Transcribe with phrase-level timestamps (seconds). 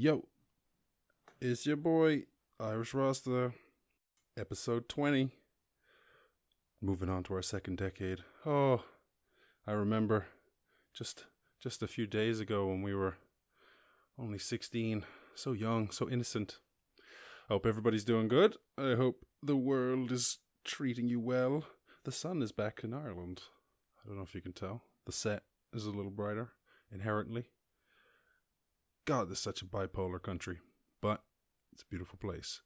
[0.00, 0.28] Yo,
[1.40, 2.22] it's your boy
[2.60, 3.52] Irish Rasta,
[4.38, 5.30] episode 20.
[6.80, 8.20] Moving on to our second decade.
[8.46, 8.84] Oh,
[9.66, 10.26] I remember
[10.94, 11.24] just
[11.60, 13.16] just a few days ago when we were
[14.16, 16.60] only 16, so young, so innocent.
[17.50, 18.54] I hope everybody's doing good.
[18.78, 21.64] I hope the world is treating you well.
[22.04, 23.42] The sun is back in Ireland.
[24.04, 24.84] I don't know if you can tell.
[25.06, 25.42] The set
[25.74, 26.50] is a little brighter,
[26.92, 27.48] inherently.
[29.08, 30.58] God, this is such a bipolar country,
[31.00, 31.22] but
[31.72, 32.60] it's a beautiful place.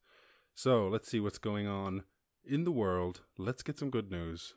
[0.57, 2.03] So let's see what's going on
[2.45, 3.21] in the world.
[3.39, 4.55] Let's get some good news.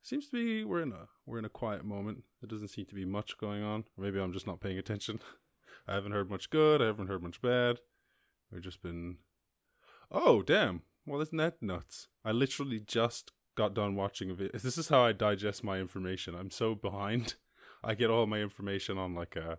[0.00, 2.22] Seems to be we're in a we're in a quiet moment.
[2.40, 3.82] There doesn't seem to be much going on.
[3.98, 5.18] maybe I'm just not paying attention.
[5.88, 6.80] I haven't heard much good.
[6.80, 7.80] I haven't heard much bad.
[8.52, 9.16] We've just been.
[10.08, 10.82] Oh damn!
[11.04, 12.06] Well, isn't that nuts?
[12.24, 14.56] I literally just got done watching a video.
[14.56, 16.36] This is how I digest my information.
[16.36, 17.34] I'm so behind.
[17.82, 19.58] I get all my information on like a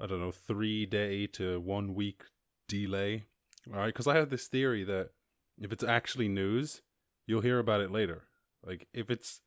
[0.00, 2.24] I don't know, three day to one week
[2.68, 3.24] delay.
[3.72, 5.10] All right, because I have this theory that
[5.58, 6.82] if it's actually news,
[7.26, 8.24] you'll hear about it later.
[8.64, 9.40] Like if it's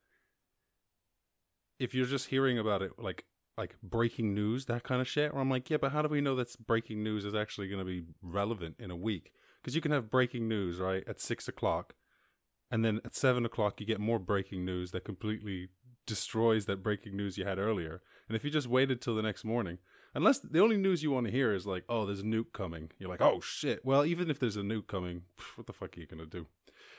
[1.79, 3.25] if you're just hearing about it like
[3.57, 6.21] like breaking news, that kind of shit, where I'm like, yeah, but how do we
[6.21, 9.31] know that's breaking news is actually going to be relevant in a week?
[9.61, 11.95] Because you can have breaking news right at six o'clock,
[12.69, 15.69] and then at seven o'clock you get more breaking news that completely
[16.05, 18.01] destroys that breaking news you had earlier.
[18.27, 19.79] And if you just waited till the next morning,
[20.17, 22.89] unless the only news you want to hear is like, oh, there's a nuke coming,
[22.97, 23.85] you're like, oh shit.
[23.85, 25.21] Well, even if there's a nuke coming,
[25.55, 26.47] what the fuck are you gonna do?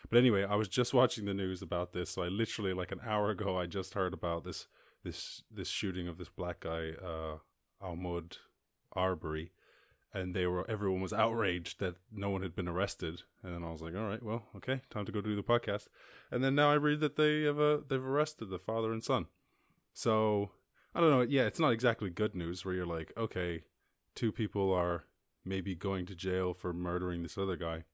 [0.08, 3.00] But anyway, I was just watching the news about this, so I literally like an
[3.04, 4.68] hour ago I just heard about this
[5.04, 7.38] this this shooting of this black guy, uh,
[7.82, 8.38] Ahmaud
[8.92, 9.50] Arbery,
[10.14, 13.22] and they were everyone was outraged that no one had been arrested.
[13.42, 15.88] And then I was like, all right, well, okay, time to go do the podcast.
[16.30, 19.26] And then now I read that they have uh, they've arrested the father and son.
[19.92, 20.52] So
[20.94, 21.20] I don't know.
[21.22, 23.62] Yeah, it's not exactly good news where you're like, okay,
[24.14, 25.04] two people are
[25.44, 27.84] maybe going to jail for murdering this other guy.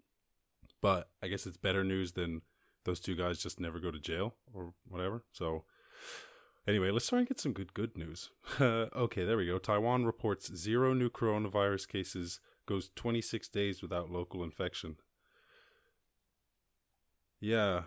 [0.81, 2.43] But I guess it's better news than
[2.85, 5.25] those two guys just never go to jail or whatever.
[5.33, 5.65] So
[6.67, 8.31] anyway, let's try and get some good good news.
[8.61, 9.59] okay, there we go.
[9.59, 14.97] Taiwan reports zero new coronavirus cases, goes 26 days without local infection.
[17.41, 17.83] Yeah,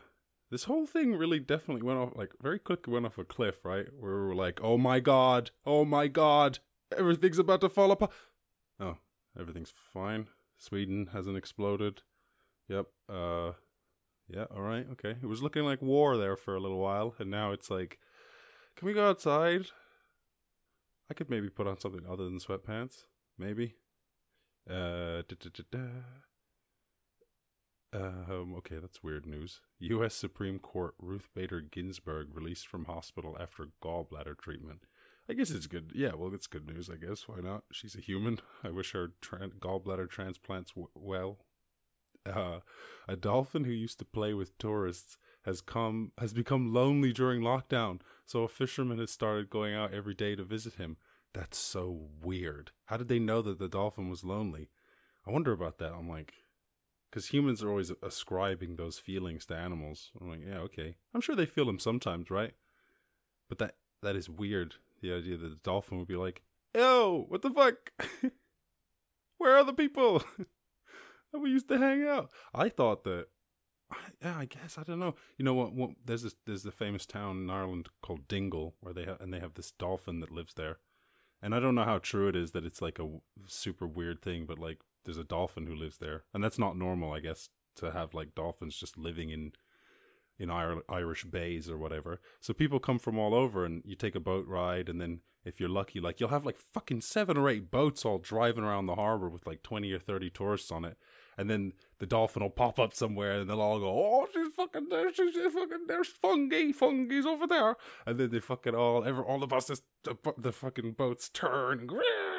[0.49, 3.87] this whole thing really definitely went off like very quick went off a cliff, right?
[3.97, 6.59] Where we were like, "Oh my god, oh my god,
[6.97, 8.11] everything's about to fall apart."
[8.79, 8.97] Oh,
[9.39, 10.27] everything's fine.
[10.57, 12.01] Sweden hasn't exploded.
[12.67, 12.87] Yep.
[13.09, 13.51] Uh,
[14.27, 14.45] yeah.
[14.53, 14.85] All right.
[14.93, 15.15] Okay.
[15.21, 17.99] It was looking like war there for a little while, and now it's like,
[18.75, 19.67] can we go outside?
[21.09, 23.03] I could maybe put on something other than sweatpants.
[23.37, 23.75] Maybe.
[24.69, 25.79] Uh, da, da, da,
[27.93, 29.61] um, okay, that's weird news.
[29.79, 30.13] U.S.
[30.13, 34.81] Supreme Court Ruth Bader Ginsburg released from hospital after gallbladder treatment.
[35.29, 35.91] I guess it's good.
[35.93, 36.89] Yeah, well, it's good news.
[36.89, 37.63] I guess why not?
[37.71, 38.39] She's a human.
[38.63, 41.39] I wish her tra- gallbladder transplants w- well.
[42.25, 42.59] Uh,
[43.07, 47.99] a dolphin who used to play with tourists has come has become lonely during lockdown.
[48.25, 50.97] So a fisherman has started going out every day to visit him.
[51.33, 52.71] That's so weird.
[52.85, 54.69] How did they know that the dolphin was lonely?
[55.25, 55.93] I wonder about that.
[55.93, 56.33] I'm like,
[57.17, 60.11] because humans are always ascribing those feelings to animals.
[60.21, 60.97] I'm like, yeah, okay.
[61.15, 62.53] I'm sure they feel them sometimes, right?
[63.49, 64.75] But that that is weird.
[65.01, 66.43] The idea that the dolphin would be like,
[66.75, 67.91] "Yo, what the fuck?
[69.39, 70.21] Where are the people
[71.33, 73.29] that we used to hang out?" I thought that.
[74.21, 75.15] Yeah, I guess I don't know.
[75.39, 75.73] You know what?
[75.73, 79.33] what there's this there's the famous town in Ireland called Dingle where they have and
[79.33, 80.77] they have this dolphin that lives there,
[81.41, 83.09] and I don't know how true it is that it's like a
[83.47, 87.13] super weird thing, but like there's a dolphin who lives there, and that's not normal,
[87.13, 87.47] I guess,
[87.77, 89.53] to have like dolphins just living in
[90.37, 92.19] in Irish bays or whatever.
[92.41, 95.61] So people come from all over, and you take a boat ride, and then if
[95.61, 98.95] you're lucky, like you'll have like fucking seven or eight boats all driving around the
[98.95, 100.97] harbor with like twenty or thirty tourists on it,
[101.37, 104.89] and then the dolphin will pop up somewhere, and they'll all go, "Oh, she's fucking
[104.89, 105.13] there!
[105.13, 107.75] She's fucking there's Fungie, Fungie's over there,"
[108.05, 111.89] and then they fucking all, ever all the buses, the, the fucking boats turn,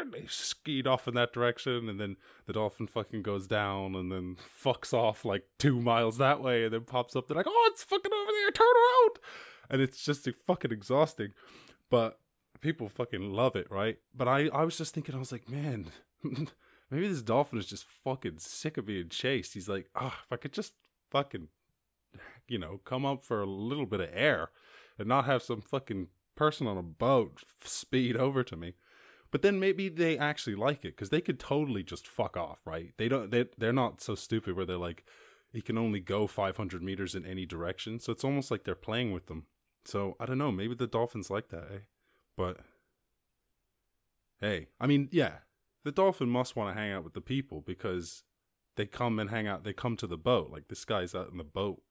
[0.01, 2.17] and they skied off in that direction, and then
[2.47, 6.73] the dolphin fucking goes down, and then fucks off like two miles that way, and
[6.73, 7.29] then pops up.
[7.29, 8.51] They're like, "Oh, it's fucking over there!
[8.51, 9.19] Turn around!"
[9.71, 11.33] And it's just fucking exhausting,
[11.91, 12.19] but
[12.61, 13.99] people fucking love it, right?
[14.15, 15.91] But I, I was just thinking, I was like, man.
[16.91, 19.55] Maybe this dolphin is just fucking sick of being chased.
[19.55, 20.73] He's like, oh, if I could just
[21.11, 21.49] fucking,
[22.47, 24.51] you know, come up for a little bit of air
[24.99, 28.75] and not have some fucking person on a boat speed over to me.
[29.31, 32.95] But then maybe they actually like it because they could totally just fuck off, right?
[32.97, 33.31] They don't.
[33.31, 35.05] They they're not so stupid where they're like,
[35.53, 38.01] he can only go 500 meters in any direction.
[38.01, 39.45] So it's almost like they're playing with them.
[39.85, 40.51] So I don't know.
[40.51, 41.79] Maybe the dolphins like that, eh?
[42.39, 42.59] But
[44.41, 45.39] hey, I mean, yeah,
[45.85, 48.25] the dolphin must want to hang out with the people because
[48.77, 49.65] they come and hang out.
[49.65, 50.51] They come to the boat.
[50.51, 51.83] Like this guy's out in the boat.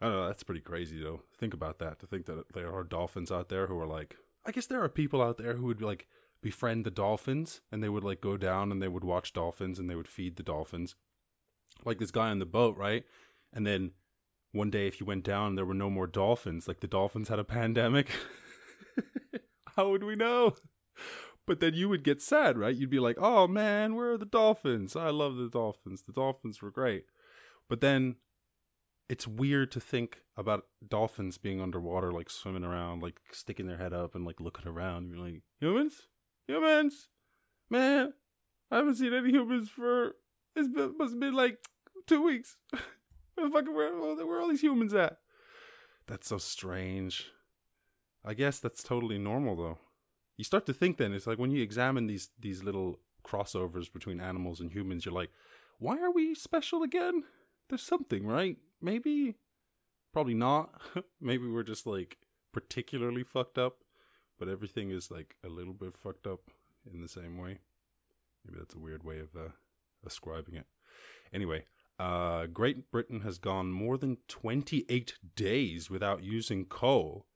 [0.00, 0.26] I don't know.
[0.26, 1.22] That's pretty crazy, though.
[1.38, 1.98] Think about that.
[2.00, 4.16] To think that there are dolphins out there who are like.
[4.46, 6.06] I guess there are people out there who would like
[6.40, 9.90] befriend the dolphins, and they would like go down and they would watch dolphins and
[9.90, 10.94] they would feed the dolphins.
[11.84, 13.04] Like this guy on the boat, right?
[13.52, 13.92] And then
[14.52, 16.68] one day, if you went down, there were no more dolphins.
[16.68, 18.08] Like the dolphins had a pandemic.
[19.76, 20.54] How would we know?
[21.48, 22.76] But then you would get sad, right?
[22.76, 24.94] You'd be like, oh man, where are the dolphins?
[24.94, 26.02] I love the dolphins.
[26.02, 27.06] The dolphins were great.
[27.70, 28.16] But then
[29.08, 33.94] it's weird to think about dolphins being underwater, like swimming around, like sticking their head
[33.94, 35.08] up and like looking around.
[35.08, 36.02] You're like, humans?
[36.46, 37.08] Humans?
[37.70, 38.12] Man,
[38.70, 40.16] I haven't seen any humans for,
[40.54, 41.56] been, must have been like
[42.06, 42.58] two weeks.
[43.34, 45.16] where the fuck, where, where are all these humans at?
[46.06, 47.30] That's so strange.
[48.22, 49.78] I guess that's totally normal though.
[50.38, 54.20] You start to think then it's like when you examine these these little crossovers between
[54.20, 55.30] animals and humans, you're like,
[55.78, 57.24] why are we special again?
[57.68, 58.56] There's something, right?
[58.80, 59.34] Maybe,
[60.12, 60.80] probably not.
[61.20, 62.18] Maybe we're just like
[62.52, 63.84] particularly fucked up,
[64.38, 66.50] but everything is like a little bit fucked up
[66.90, 67.58] in the same way.
[68.44, 69.50] Maybe that's a weird way of uh,
[70.06, 70.66] ascribing it.
[71.32, 71.64] Anyway,
[71.98, 77.26] uh, Great Britain has gone more than 28 days without using coal.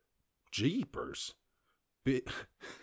[0.50, 1.34] Jeepers.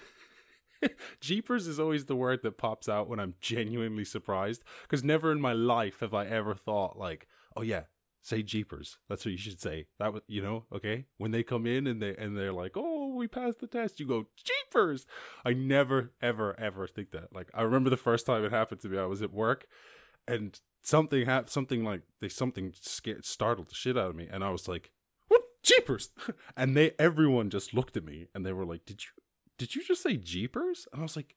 [1.21, 5.41] Jeepers is always the word that pops out when I'm genuinely surprised because never in
[5.41, 7.83] my life have I ever thought like, oh yeah,
[8.21, 8.97] say Jeepers.
[9.07, 9.87] That's what you should say.
[9.99, 11.05] That was, you know, okay.
[11.17, 14.07] When they come in and they and they're like, oh, we passed the test, you
[14.07, 15.05] go Jeepers.
[15.45, 17.33] I never, ever, ever think that.
[17.33, 18.97] Like I remember the first time it happened to me.
[18.97, 19.65] I was at work,
[20.27, 21.49] and something happened.
[21.49, 24.91] Something like they something scared, startled the shit out of me, and I was like,
[25.27, 26.09] what Jeepers?
[26.55, 29.11] And they everyone just looked at me and they were like, did you
[29.59, 30.87] did you just say Jeepers?
[30.91, 31.35] And I was like,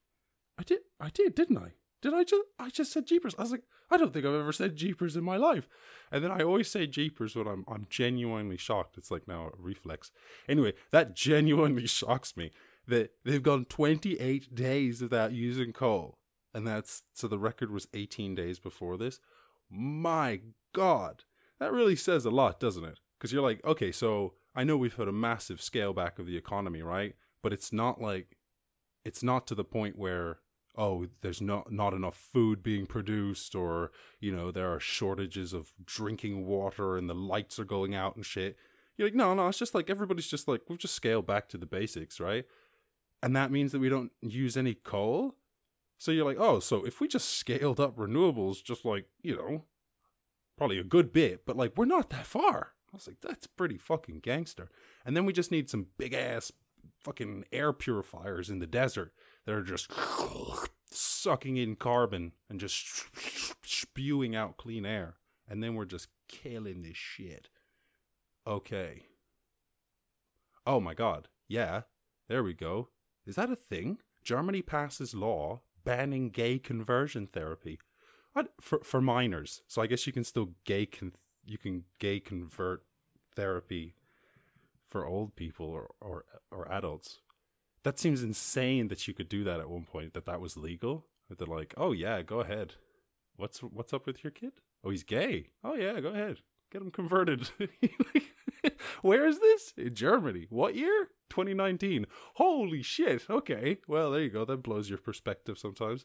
[0.58, 1.72] I did, I did, didn't I?
[2.00, 3.34] Did I just, I just said Jeepers.
[3.38, 5.69] I was like, I don't think I've ever said Jeepers in my life.
[6.10, 8.96] And then I always say Jeepers when I'm, I'm genuinely shocked.
[8.96, 10.10] It's like now a reflex.
[10.48, 12.52] Anyway, that genuinely shocks me
[12.86, 16.19] that they've gone 28 days without using coal.
[16.54, 19.20] And that's, so the record was 18 days before this.
[19.70, 20.40] My
[20.74, 21.24] God,
[21.58, 22.98] that really says a lot, doesn't it?
[23.19, 26.36] Because you're like, okay, so I know we've had a massive scale back of the
[26.36, 27.14] economy, right?
[27.43, 28.37] But it's not like
[29.05, 30.39] it's not to the point where
[30.77, 33.91] oh there's not not enough food being produced or
[34.21, 38.25] you know there are shortages of drinking water and the lights are going out and
[38.25, 38.56] shit.
[38.97, 41.59] You're like no no it's just like everybody's just like we've just scaled back to
[41.59, 42.44] the basics right?
[43.23, 45.37] And that means that we don't use any coal?
[45.99, 49.65] So you're like oh so if we just scaled up renewables just like you know
[50.56, 52.73] probably a good bit but like we're not that far.
[52.93, 54.71] I was like that's pretty fucking gangster.
[55.05, 56.53] And then we just need some big ass
[57.02, 59.12] fucking air purifiers in the desert
[59.46, 59.90] that are just
[60.90, 63.05] sucking in carbon and just
[63.62, 65.14] spewing out clean air.
[65.49, 67.49] And then we're just killing this shit.
[68.46, 69.02] Okay.
[70.67, 71.29] Oh my god.
[71.49, 71.82] Yeah.
[72.29, 72.88] There we go.
[73.26, 73.99] Is that a thing?
[74.23, 77.79] Germany passes law banning gay conversion therapy.
[78.61, 79.62] For for minors.
[79.67, 81.12] So I guess you can still gay con-
[81.44, 82.82] you can gay convert
[83.37, 83.94] therapy
[84.93, 87.21] for old people or, or or adults.
[87.83, 90.12] That seems insane that you could do that at one point.
[90.12, 91.06] That that was legal.
[91.29, 92.75] That they're like, oh yeah, go ahead.
[93.37, 94.53] What's what's up with your kid?
[94.84, 95.49] Oh, he's gay.
[95.65, 96.41] Oh yeah, go ahead.
[96.70, 97.49] Get him converted.
[99.03, 99.72] Where is this?
[99.77, 100.46] In Germany.
[100.51, 101.08] What year?
[101.31, 102.06] 2019.
[102.34, 103.25] Holy shit.
[103.29, 103.79] Okay.
[103.89, 104.44] Well, there you go.
[104.44, 106.05] That blows your perspective sometimes.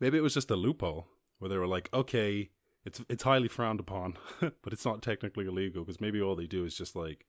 [0.00, 1.08] Maybe it was just a loophole
[1.38, 2.50] where they were like, okay,
[2.84, 6.64] it's it's highly frowned upon, but it's not technically illegal because maybe all they do
[6.64, 7.26] is just like,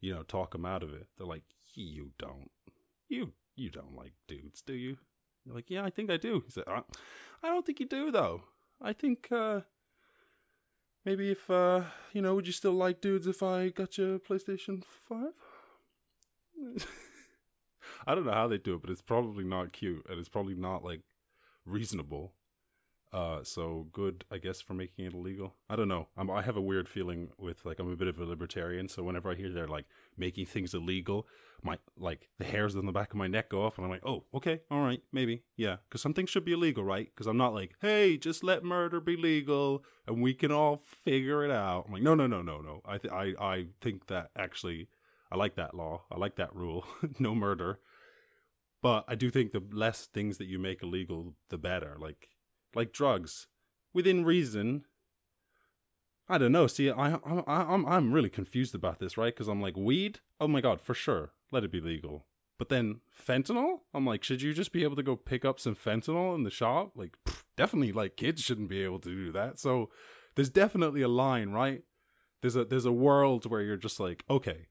[0.00, 1.06] you know, talk them out of it.
[1.16, 1.44] They're like,
[1.74, 2.50] you don't,
[3.08, 4.98] you you don't like dudes, do you?
[5.44, 6.42] You're like, yeah, I think I do.
[6.44, 6.82] He said, I,
[7.42, 8.42] I don't think you do though.
[8.80, 9.60] I think uh,
[11.04, 11.82] maybe if uh,
[12.12, 15.32] you know, would you still like dudes if I got you a PlayStation Five?
[18.06, 20.54] I don't know how they do it, but it's probably not cute and it's probably
[20.54, 21.00] not like
[21.64, 22.32] reasonable
[23.12, 25.54] uh, so good, I guess, for making it illegal.
[25.68, 26.08] I don't know.
[26.16, 29.02] I'm, I have a weird feeling with like I'm a bit of a libertarian, so
[29.02, 29.86] whenever I hear they're like
[30.16, 31.26] making things illegal,
[31.62, 34.04] my like the hairs on the back of my neck go off, and I'm like,
[34.04, 37.08] oh, okay, all right, maybe, yeah, because some things should be illegal, right?
[37.14, 41.44] Because I'm not like, hey, just let murder be legal and we can all figure
[41.44, 41.84] it out.
[41.86, 42.80] I'm like, no, no, no, no, no.
[42.84, 44.88] I th- I I think that actually,
[45.32, 46.04] I like that law.
[46.10, 46.84] I like that rule.
[47.18, 47.78] no murder.
[48.80, 51.96] But I do think the less things that you make illegal, the better.
[51.98, 52.28] Like
[52.74, 53.46] like drugs,
[53.92, 54.84] within reason.
[56.28, 56.66] I don't know.
[56.66, 59.34] See, I, I, I'm, I'm really confused about this, right?
[59.34, 60.20] Because I'm like, weed.
[60.40, 62.26] Oh my god, for sure, let it be legal.
[62.58, 63.80] But then fentanyl?
[63.94, 66.50] I'm like, should you just be able to go pick up some fentanyl in the
[66.50, 66.92] shop?
[66.96, 69.58] Like, pff, definitely, like kids shouldn't be able to do that.
[69.58, 69.90] So
[70.34, 71.82] there's definitely a line, right?
[72.42, 74.66] There's a there's a world where you're just like, okay,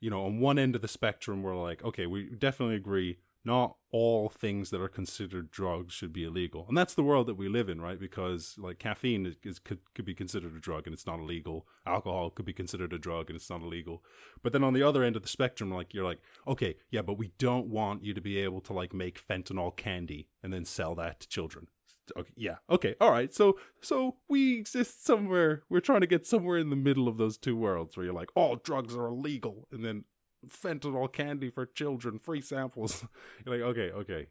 [0.00, 3.76] you know, on one end of the spectrum, we're like, okay, we definitely agree not
[3.90, 6.66] all things that are considered drugs should be illegal.
[6.68, 7.98] And that's the world that we live in, right?
[7.98, 11.66] Because like caffeine is, is, could, could be considered a drug and it's not illegal.
[11.86, 14.02] Alcohol could be considered a drug and it's not illegal.
[14.42, 17.18] But then on the other end of the spectrum, like you're like, okay, yeah, but
[17.18, 20.94] we don't want you to be able to like make fentanyl candy and then sell
[20.96, 21.68] that to children.
[22.16, 23.32] Okay, yeah, okay, all right.
[23.32, 25.62] So so we exist somewhere.
[25.68, 28.30] We're trying to get somewhere in the middle of those two worlds where you're like,
[28.34, 30.04] all drugs are illegal, and then
[30.48, 33.04] fentanyl candy for children, free samples.
[33.44, 34.28] You're like, okay, okay,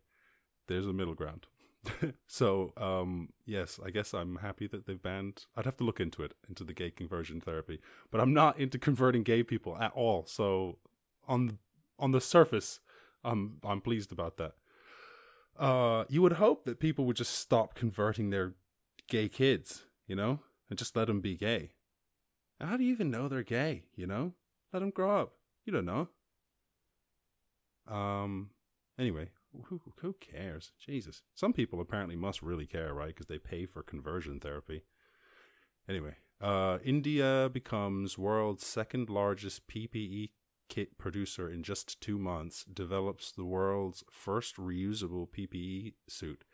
[0.68, 1.48] there's a middle ground.
[2.28, 5.46] so, um, yes, I guess I'm happy that they've banned.
[5.56, 7.80] I'd have to look into it, into the gay conversion therapy,
[8.12, 10.26] but I'm not into converting gay people at all.
[10.26, 10.80] So,
[11.28, 11.60] on
[11.98, 12.80] on the surface,
[13.24, 14.54] I'm I'm pleased about that.
[15.58, 18.54] Uh, you would hope that people would just stop converting their
[19.08, 20.40] gay kids, you know,
[20.70, 21.72] and just let them be gay.
[22.60, 23.84] And How do you even know they're gay?
[23.96, 24.34] You know,
[24.72, 25.34] let them grow up.
[25.70, 26.08] You don't know.
[27.88, 28.50] Um.
[28.98, 29.30] Anyway,
[29.66, 30.72] who who cares?
[30.84, 31.22] Jesus.
[31.36, 33.10] Some people apparently must really care, right?
[33.10, 34.82] Because they pay for conversion therapy.
[35.88, 40.32] Anyway, uh, India becomes world's second largest PPE
[40.70, 42.64] kit producer in just two months.
[42.64, 46.46] Develops the world's first reusable PPE suit.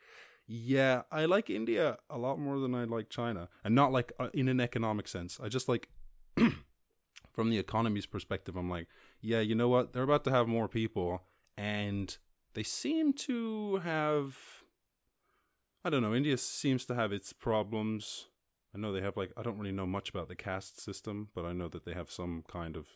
[0.46, 4.28] Yeah, I like India a lot more than I like China, and not like uh,
[4.34, 5.40] in an economic sense.
[5.42, 5.88] I just like
[7.36, 8.88] from the economy's perspective, I'm like,
[9.20, 9.92] yeah, you know what?
[9.92, 11.22] They're about to have more people,
[11.56, 12.16] and
[12.54, 14.38] they seem to have.
[15.84, 16.14] I don't know.
[16.14, 18.26] India seems to have its problems.
[18.74, 21.44] I know they have like I don't really know much about the caste system, but
[21.44, 22.86] I know that they have some kind of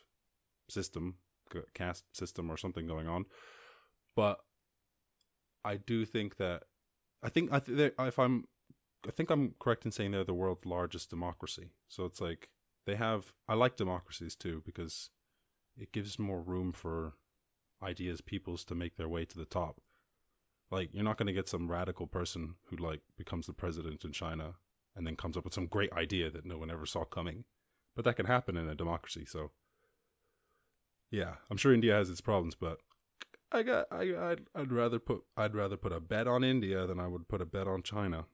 [0.69, 1.17] system,
[1.75, 3.27] caste system or something going on.
[4.17, 4.41] But
[5.65, 6.65] I do think that
[7.23, 8.49] I think I th- if I'm
[9.07, 11.73] I think I'm correct in saying they're the world's largest democracy.
[11.89, 12.49] So it's like
[12.87, 15.11] they have I like democracies too because
[15.77, 17.15] it gives more room for
[17.83, 19.81] ideas peoples to make their way to the top.
[20.71, 24.13] Like you're not going to get some radical person who like becomes the president in
[24.13, 24.55] China
[24.95, 27.45] and then comes up with some great idea that no one ever saw coming.
[27.97, 29.51] But that can happen in a democracy, so
[31.11, 32.79] yeah, I'm sure India has its problems, but
[33.53, 37.01] I got I I'd, I'd rather put I'd rather put a bet on India than
[37.01, 38.27] I would put a bet on China.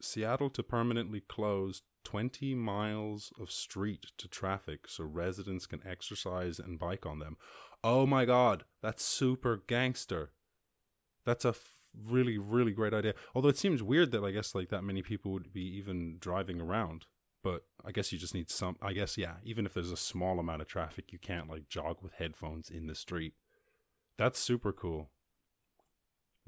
[0.00, 6.78] Seattle to permanently close 20 miles of street to traffic so residents can exercise and
[6.78, 7.36] bike on them.
[7.84, 10.32] Oh my god, that's super gangster.
[11.24, 13.14] That's a f- really, really great idea.
[13.34, 16.60] Although it seems weird that I guess like that many people would be even driving
[16.60, 17.06] around.
[17.42, 18.76] But I guess you just need some.
[18.82, 21.98] I guess, yeah, even if there's a small amount of traffic, you can't like jog
[22.02, 23.34] with headphones in the street.
[24.16, 25.10] That's super cool.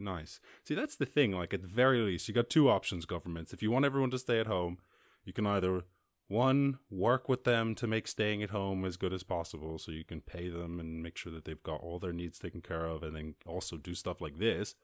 [0.01, 0.41] Nice.
[0.65, 1.33] See, that's the thing.
[1.33, 3.53] Like, at the very least, you got two options, governments.
[3.53, 4.79] If you want everyone to stay at home,
[5.25, 5.85] you can either
[6.31, 10.05] one work with them to make staying at home as good as possible so you
[10.05, 13.03] can pay them and make sure that they've got all their needs taken care of
[13.03, 14.77] and then also do stuff like this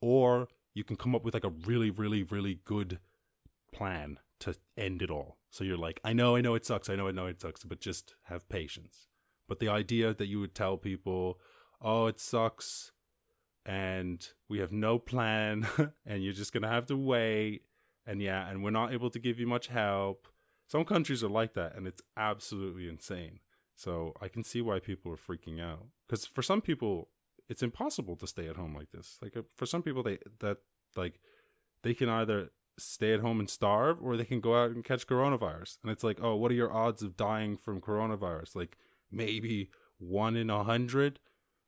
[0.00, 2.98] or you can come up with like a really really really good
[3.72, 6.96] plan to end it all so you're like i know i know it sucks i
[6.96, 9.06] know i know it sucks but just have patience
[9.46, 11.38] but the idea that you would tell people
[11.80, 12.90] oh it sucks
[13.70, 15.64] and we have no plan
[16.06, 17.62] and you're just going to have to wait
[18.04, 20.26] and yeah, and we're not able to give you much help.
[20.66, 23.38] Some countries are like that, and it's absolutely insane.
[23.76, 27.08] So I can see why people are freaking out because for some people,
[27.48, 29.18] it's impossible to stay at home like this.
[29.22, 30.58] Like uh, for some people, they that
[30.96, 31.20] like
[31.84, 35.06] they can either stay at home and starve or they can go out and catch
[35.06, 35.78] coronavirus.
[35.82, 38.56] And it's like, oh, what are your odds of dying from coronavirus?
[38.56, 38.76] Like
[39.10, 41.20] maybe one in a hundred,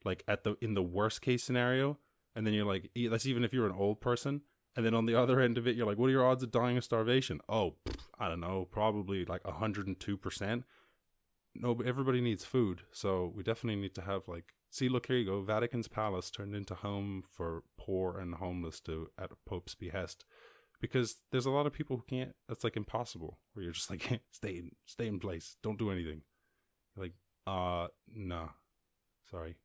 [0.04, 1.98] like at the in the worst case scenario.
[2.34, 4.42] And then you're like, that's even if you're an old person.
[4.74, 6.50] And then on the other end of it, you're like, what are your odds of
[6.50, 7.40] dying of starvation?
[7.48, 7.74] Oh,
[8.18, 10.64] I don't know, probably like 102%.
[11.54, 12.82] No, but everybody needs food.
[12.92, 15.42] So we definitely need to have like, see, look, here you go.
[15.42, 20.24] Vatican's palace turned into home for poor and homeless to at Pope's behest.
[20.80, 23.38] Because there's a lot of people who can't, that's like impossible.
[23.52, 25.56] Where you're just like, stay in, stay in place.
[25.62, 26.22] Don't do anything.
[26.96, 27.14] You're like,
[27.46, 28.48] uh, nah.
[29.30, 29.56] Sorry.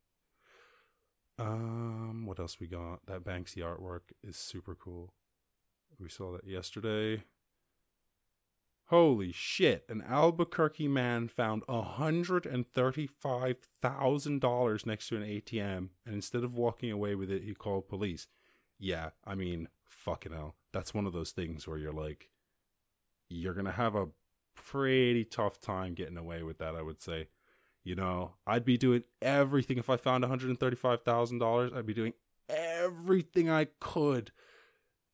[1.38, 3.06] Um, what else we got?
[3.06, 5.12] That Banksy artwork is super cool.
[6.00, 7.22] We saw that yesterday.
[8.86, 9.84] Holy shit!
[9.88, 16.42] An Albuquerque man found hundred and thirty-five thousand dollars next to an ATM, and instead
[16.42, 18.28] of walking away with it, he called police.
[18.78, 20.54] Yeah, I mean, fucking hell.
[20.72, 22.30] That's one of those things where you're like,
[23.28, 24.08] you're gonna have a
[24.54, 26.74] pretty tough time getting away with that.
[26.74, 27.28] I would say
[27.88, 31.74] You know, I'd be doing everything if I found $135,000.
[31.74, 32.12] I'd be doing
[32.46, 34.30] everything I could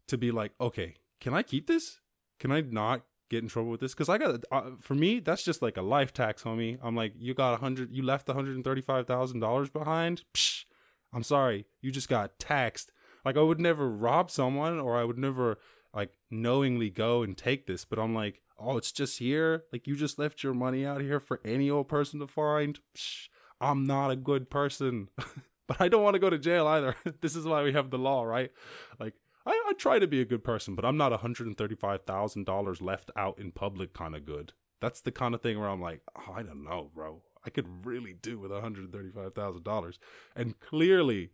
[0.09, 2.01] to be like, okay, can I keep this?
[2.41, 3.95] Can I not get in trouble with this?
[3.95, 6.81] Because I got, uh, for me, that's just like a life tax, homie.
[6.83, 10.23] I'm like, you got a hundred, you left $135,000 behind.
[10.35, 10.65] Psh,
[11.13, 12.91] I'm sorry, you just got taxed.
[13.25, 15.59] Like I would never rob someone, or I would never
[15.95, 17.85] like knowingly go and take this.
[17.85, 19.65] But I'm like, oh, it's just here.
[19.73, 22.79] Like you just left your money out here for any old person to find.
[22.97, 23.29] Psh,
[23.61, 25.09] I'm not a good person.
[25.67, 26.97] but I don't want to go to jail either.
[27.21, 28.53] this is why we have the law, right?
[28.99, 29.15] Like
[29.47, 33.53] I, I try to be a good person, but I'm not $135,000 left out in
[33.53, 34.53] public kind of good.
[34.81, 37.23] That's the kind of thing where I'm like, oh, I don't know, bro.
[37.47, 39.99] I could really do with $135,000.
[40.35, 41.31] And clearly,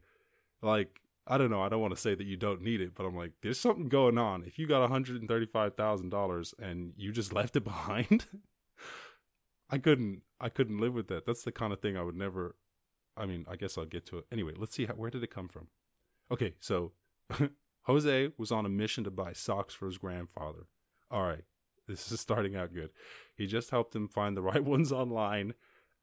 [0.61, 1.63] like, I don't know.
[1.63, 3.89] I don't want to say that you don't need it, but I'm like, there's something
[3.89, 4.45] going on.
[4.45, 8.27] If you got $135,000 and you just left it behind,
[9.69, 11.27] I couldn't, I couldn't live with that.
[11.27, 12.57] That's the kind of thing I would never,
[13.17, 14.25] I mean, I guess I'll get to it.
[14.33, 15.69] Anyway, let's see how, where did it come from?
[16.33, 16.55] Okay.
[16.59, 16.93] So
[17.83, 20.67] Jose was on a mission to buy socks for his grandfather.
[21.11, 21.45] All right,
[21.89, 22.91] this is starting out good.
[23.35, 25.55] He just helped him find the right ones online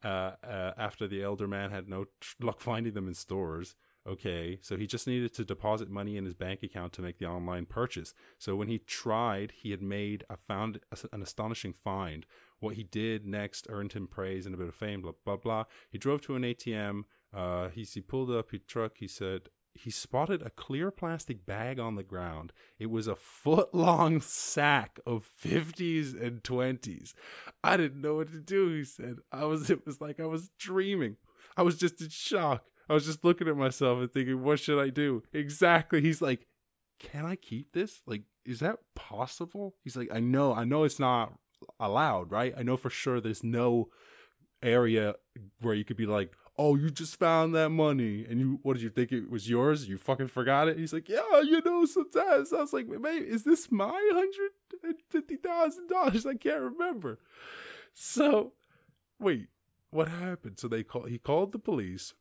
[0.03, 3.75] uh, uh, after the elder man had no tr- luck finding them in stores.
[4.07, 7.25] Okay, so he just needed to deposit money in his bank account to make the
[7.25, 8.13] online purchase.
[8.37, 10.79] So when he tried, he had made a found
[11.11, 12.25] an astonishing find.
[12.59, 15.01] What he did next earned him praise and a bit of fame.
[15.01, 15.63] Blah blah blah.
[15.89, 17.03] He drove to an ATM.
[17.33, 18.93] Uh, he, he pulled up his truck.
[18.97, 22.51] He said, he spotted a clear plastic bag on the ground.
[22.79, 27.13] It was a foot long sack of 50s and 20s.
[27.63, 29.17] I didn't know what to do, he said.
[29.31, 31.17] I was it was like I was dreaming.
[31.55, 32.63] I was just in shock.
[32.89, 35.23] I was just looking at myself and thinking, what should I do?
[35.33, 36.01] Exactly.
[36.01, 36.47] He's like,
[36.99, 38.01] "Can I keep this?
[38.05, 40.53] Like is that possible?" He's like, "I know.
[40.53, 41.33] I know it's not
[41.79, 42.53] allowed, right?
[42.57, 43.89] I know for sure there's no
[44.63, 45.15] area
[45.61, 48.81] where you could be like, oh, you just found that money, and you, what did
[48.81, 49.87] you think it was yours?
[49.87, 50.77] You fucking forgot it.
[50.77, 54.51] He's like, yeah, you know, sometimes I was like, is this my hundred
[54.83, 56.25] and fifty thousand dollars?
[56.25, 57.19] I can't remember.
[57.93, 58.53] So,
[59.19, 59.47] wait,
[59.91, 60.59] what happened?
[60.59, 61.03] So they call.
[61.03, 62.13] He called the police.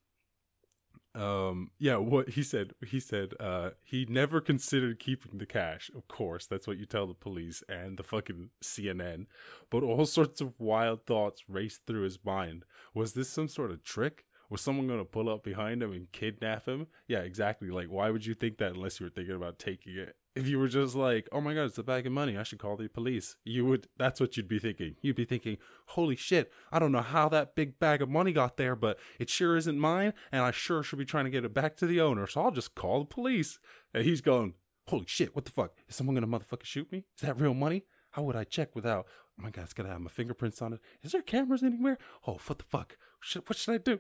[1.17, 5.91] Um, yeah, what he said, he said, uh, he never considered keeping the cash.
[5.97, 9.27] Of course, that's what you tell the police and the fucking CNN.
[9.71, 12.67] But all sorts of wild thoughts raced through his mind.
[12.93, 14.27] Was this some sort of trick?
[14.49, 16.87] Was someone going to pull up behind him and kidnap him?
[17.09, 17.71] Yeah, exactly.
[17.71, 20.17] Like, why would you think that unless you were thinking about taking it?
[20.35, 22.37] If you were just like, oh my God, it's a bag of money.
[22.37, 23.37] I should call the police.
[23.45, 24.97] You would, that's what you'd be thinking.
[25.01, 25.57] You'd be thinking,
[25.87, 29.31] holy shit, I don't know how that big bag of money got there, but it
[29.31, 30.13] sure isn't mine.
[30.31, 32.27] And I sure should be trying to get it back to the owner.
[32.27, 33.59] So I'll just call the police.
[33.95, 34.55] And he's going,
[34.89, 35.73] holy shit, what the fuck?
[35.89, 37.05] Is someone going to motherfucking shoot me?
[37.17, 37.85] Is that real money?
[38.11, 39.07] How would I check without?
[39.39, 40.81] Oh my God, it's to have my fingerprints on it.
[41.03, 41.99] Is there cameras anywhere?
[42.27, 42.97] Oh, what the fuck?
[43.35, 43.99] What should I do?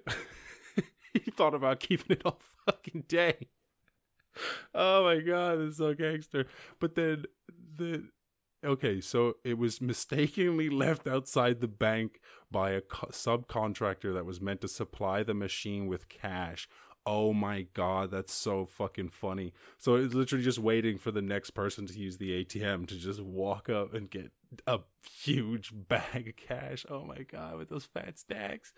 [1.13, 3.49] he thought about keeping it all fucking day.
[4.75, 6.47] Oh my god, it's so gangster.
[6.79, 7.25] But then
[7.77, 8.09] the
[8.65, 14.41] okay, so it was mistakenly left outside the bank by a co- subcontractor that was
[14.41, 16.69] meant to supply the machine with cash.
[17.09, 19.53] Oh my god, that's so fucking funny.
[19.79, 23.21] So it's literally just waiting for the next person to use the ATM to just
[23.23, 24.33] walk up and get
[24.67, 26.85] a huge bag of cash.
[26.91, 28.73] Oh my god, with those fat stacks.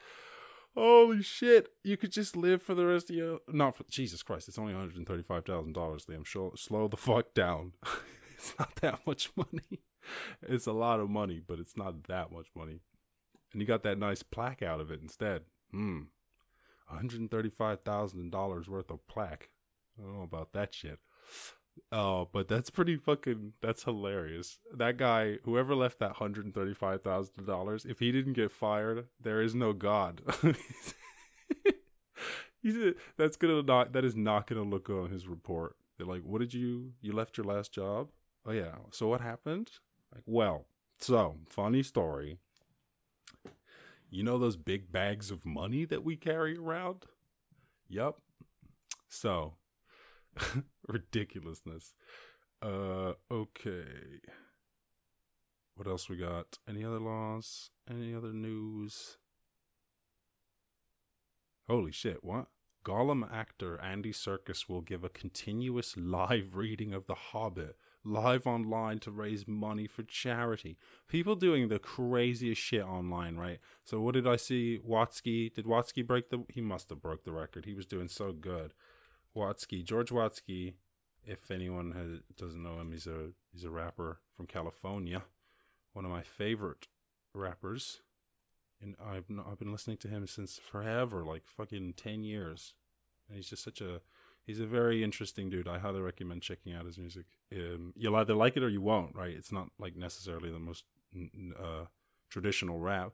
[0.79, 1.71] Holy shit!
[1.83, 4.47] You could just live for the rest of your not for Jesus Christ.
[4.47, 6.07] It's only one hundred thirty five thousand dollars.
[6.07, 7.73] Liam, slow, slow the fuck down.
[8.37, 9.81] it's not that much money.
[10.41, 12.79] It's a lot of money, but it's not that much money.
[13.53, 15.43] And you got that nice plaque out of it instead.
[15.73, 16.03] Hmm.
[16.87, 19.51] One hundred thirty five thousand dollars worth of plaque.
[19.99, 21.01] I don't know about that shit.
[21.93, 23.55] Oh, but that's pretty fucking.
[23.61, 24.59] That's hilarious.
[24.75, 29.07] That guy, whoever left that hundred and thirty-five thousand dollars, if he didn't get fired,
[29.21, 30.23] there is no God.
[33.17, 33.93] That's gonna not.
[33.93, 35.77] That is not gonna look good on his report.
[35.97, 36.93] They're like, "What did you?
[37.01, 38.09] You left your last job?
[38.45, 38.77] Oh yeah.
[38.91, 39.71] So what happened?
[40.13, 40.67] Like, well,
[40.99, 42.39] so funny story.
[44.11, 47.05] You know those big bags of money that we carry around?
[47.89, 48.21] Yup.
[49.09, 49.55] So
[50.89, 51.95] ridiculousness.
[52.63, 54.21] Uh, okay.
[55.75, 56.59] What else we got?
[56.69, 57.71] Any other laws?
[57.89, 59.17] Any other news?
[61.69, 62.47] Holy shit, what?
[62.85, 68.99] Gollum actor Andy Serkis will give a continuous live reading of The Hobbit live online
[69.01, 70.79] to raise money for charity.
[71.09, 73.59] People doing the craziest shit online, right?
[73.85, 74.81] So what did I see?
[74.87, 76.45] Watsky did Watsky break the?
[76.49, 77.67] He must have broke the record.
[77.67, 78.73] He was doing so good.
[79.39, 80.75] Watsky, George Watsky,
[81.25, 85.23] if anyone has, doesn't know him, he's a he's a rapper from California,
[85.93, 86.87] one of my favorite
[87.35, 88.01] rappers.
[88.81, 92.75] and I've I've been listening to him since forever, like fucking ten years,
[93.29, 94.01] and he's just such a
[94.47, 95.69] he's a very interesting dude.
[95.69, 97.27] I highly recommend checking out his music.
[97.53, 99.35] Um, you'll either like it or you won't, right?
[99.37, 100.85] It's not like necessarily the most
[101.59, 101.87] uh,
[102.31, 103.13] traditional rap,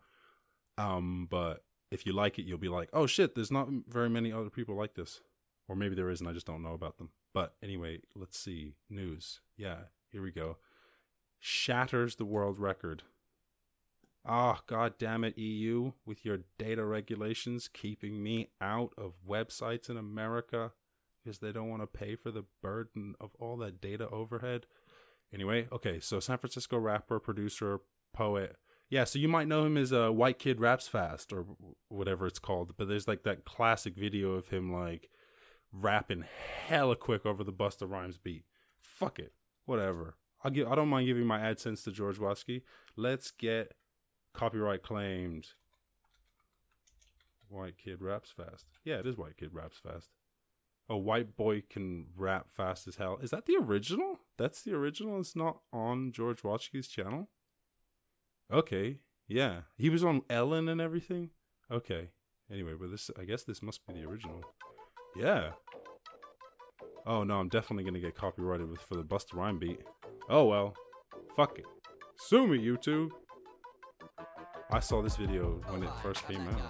[0.79, 4.33] um, but if you like it, you'll be like, oh shit, there's not very many
[4.33, 5.21] other people like this,
[5.69, 7.11] or maybe there is, and I just don't know about them.
[7.33, 9.41] But anyway, let's see news.
[9.57, 10.59] Yeah, here we go.
[11.39, 13.03] Shatters the world record
[14.27, 19.91] Ah, oh, god damn it, EU, with your data regulations keeping me out of websites
[19.91, 20.73] in America
[21.23, 24.65] because they don't want to pay for the burden of all that data overhead.
[25.33, 27.81] Anyway, okay, so San Francisco rapper, producer,
[28.15, 28.57] poet.
[28.89, 31.45] Yeah, so you might know him as a uh, White Kid Raps Fast or
[31.89, 35.11] whatever it's called, but there's like that classic video of him like
[35.75, 36.25] rapping
[36.67, 38.45] hella quick over the Busta Rhymes beat.
[38.79, 39.33] Fuck it,
[39.67, 40.17] whatever.
[40.43, 40.69] I'll give.
[40.69, 42.63] I don't mind giving my AdSense to George Watsky.
[42.97, 43.75] Let's get
[44.33, 45.49] copyright claimed.
[47.49, 48.67] White kid raps fast.
[48.85, 50.11] Yeah, it is white kid raps fast.
[50.89, 53.19] A white boy can rap fast as hell.
[53.23, 54.19] Is that the original?
[54.37, 55.19] That's the original.
[55.21, 57.29] It's not on George Watsky's channel.
[58.53, 61.31] Okay, yeah, he was on Ellen and everything.
[61.71, 62.11] Okay.
[62.53, 64.43] Anyway, but this, I guess this must be the original.
[65.17, 65.51] Yeah.
[67.07, 69.81] Oh no, I'm definitely gonna get copyrighted with for the Busta Rhyme beat.
[70.29, 70.75] Oh well,
[71.37, 71.67] fuck it.
[72.17, 73.11] Sue me, YouTube.
[74.71, 76.61] I saw this video when it first came out.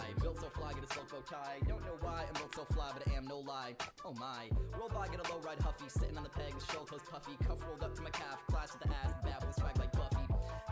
[4.04, 4.48] Oh my.
[4.78, 5.88] Roll by, get a low ride huffy.
[5.88, 7.36] Sitting on the peg, show toes puffy.
[7.46, 8.38] Cuff rolled up to my calf.
[8.50, 9.14] Clash with the ass.
[9.46, 9.93] With swag like.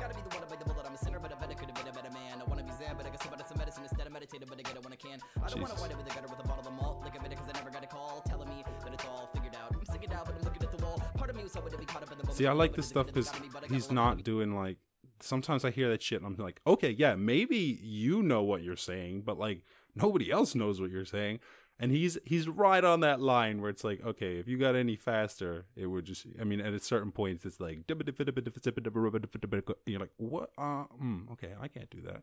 [0.03, 0.83] Gotta be the one to bite the bullet.
[0.85, 2.43] I'm a sinner, but I bet I could have been a better man.
[2.43, 4.63] I wanna be Zen, but I guess about some medicine instead of meditating, but I
[4.63, 5.23] get it when I can.
[5.39, 7.07] I don't wanna wind up in the gutter with a bottle of malt.
[7.07, 9.55] Look at me, cause I never got a call telling me that it's all figured
[9.55, 9.71] out.
[9.71, 10.99] I'm sick it out, but I'm looking at the wall.
[11.15, 12.37] Part of me was hoping to be caught up in the moment.
[12.37, 13.31] See, I like this stuff because
[13.71, 14.79] he's not doing like
[15.21, 18.75] sometimes I hear that shit and I'm like, okay, yeah, maybe you know what you're
[18.75, 19.63] saying, but like
[19.95, 21.39] nobody else knows what you're saying.
[21.79, 24.95] And he's he's right on that line where it's like, okay, if you got any
[24.95, 26.27] faster, it would just.
[26.41, 30.51] I mean, at a certain points, it's like you're like, what?
[30.57, 32.23] Uh, mm, okay, I can't do that.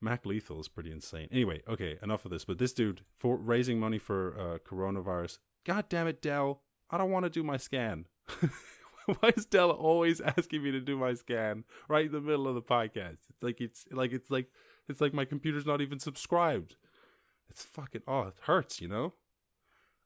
[0.00, 1.28] Mac Lethal is pretty insane.
[1.32, 2.44] Anyway, okay, enough of this.
[2.44, 5.38] But this dude for raising money for uh, coronavirus.
[5.64, 6.62] God damn it, Dell!
[6.90, 8.06] I don't want to do my scan.
[9.06, 12.54] why is dell always asking me to do my scan right in the middle of
[12.54, 13.18] the podcast?
[13.30, 14.48] It's like it's like it's like
[14.88, 16.76] it's like my computer's not even subscribed.
[17.48, 19.14] It's fucking oh, it hurts, you know.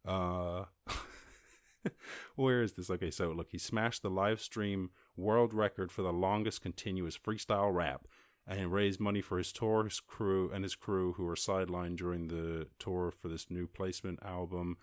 [0.06, 0.64] Uh,
[2.36, 2.90] where is this?
[2.90, 7.72] Okay, so look, he smashed the live stream world record for the longest continuous freestyle
[7.72, 8.06] rap,
[8.46, 12.28] and raised money for his tour, his crew, and his crew who were sidelined during
[12.28, 14.76] the tour for this new placement album.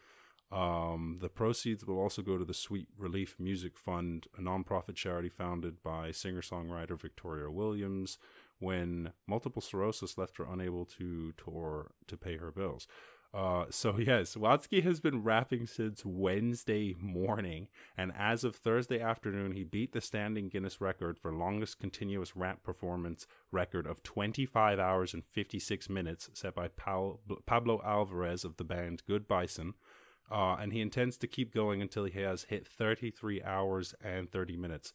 [0.50, 5.28] Um, the proceeds will also go to the Sweet Relief Music Fund, a nonprofit charity
[5.28, 8.18] founded by singer songwriter Victoria Williams
[8.60, 12.88] when multiple sclerosis left her unable to tour to pay her bills.
[13.34, 17.68] Uh, so yes, Watsky has been rapping since Wednesday morning,
[17.98, 22.64] and as of Thursday afternoon, he beat the standing Guinness record for longest continuous rap
[22.64, 29.04] performance record of 25 hours and 56 minutes, set by Pablo Alvarez of the band
[29.08, 29.74] Good Bison.
[30.30, 34.58] Uh, and he intends to keep going until he has hit 33 hours and 30
[34.58, 34.92] minutes.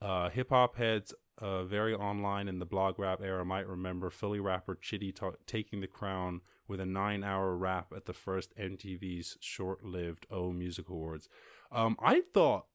[0.00, 4.40] Uh, Hip hop heads uh, very online in the blog rap era might remember Philly
[4.40, 9.36] rapper Chiddy ta- taking the crown with a nine hour rap at the first MTV's
[9.40, 11.28] short lived O Music Awards.
[11.72, 12.66] Um, I thought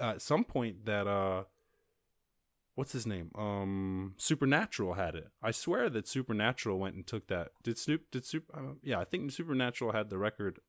[0.00, 1.44] at some point that uh,
[2.74, 3.30] what's his name?
[3.36, 5.28] Um, Supernatural had it.
[5.42, 7.50] I swear that Supernatural went and took that.
[7.62, 8.10] Did Snoop?
[8.10, 8.56] Did Super?
[8.56, 10.60] Uh, yeah, I think Supernatural had the record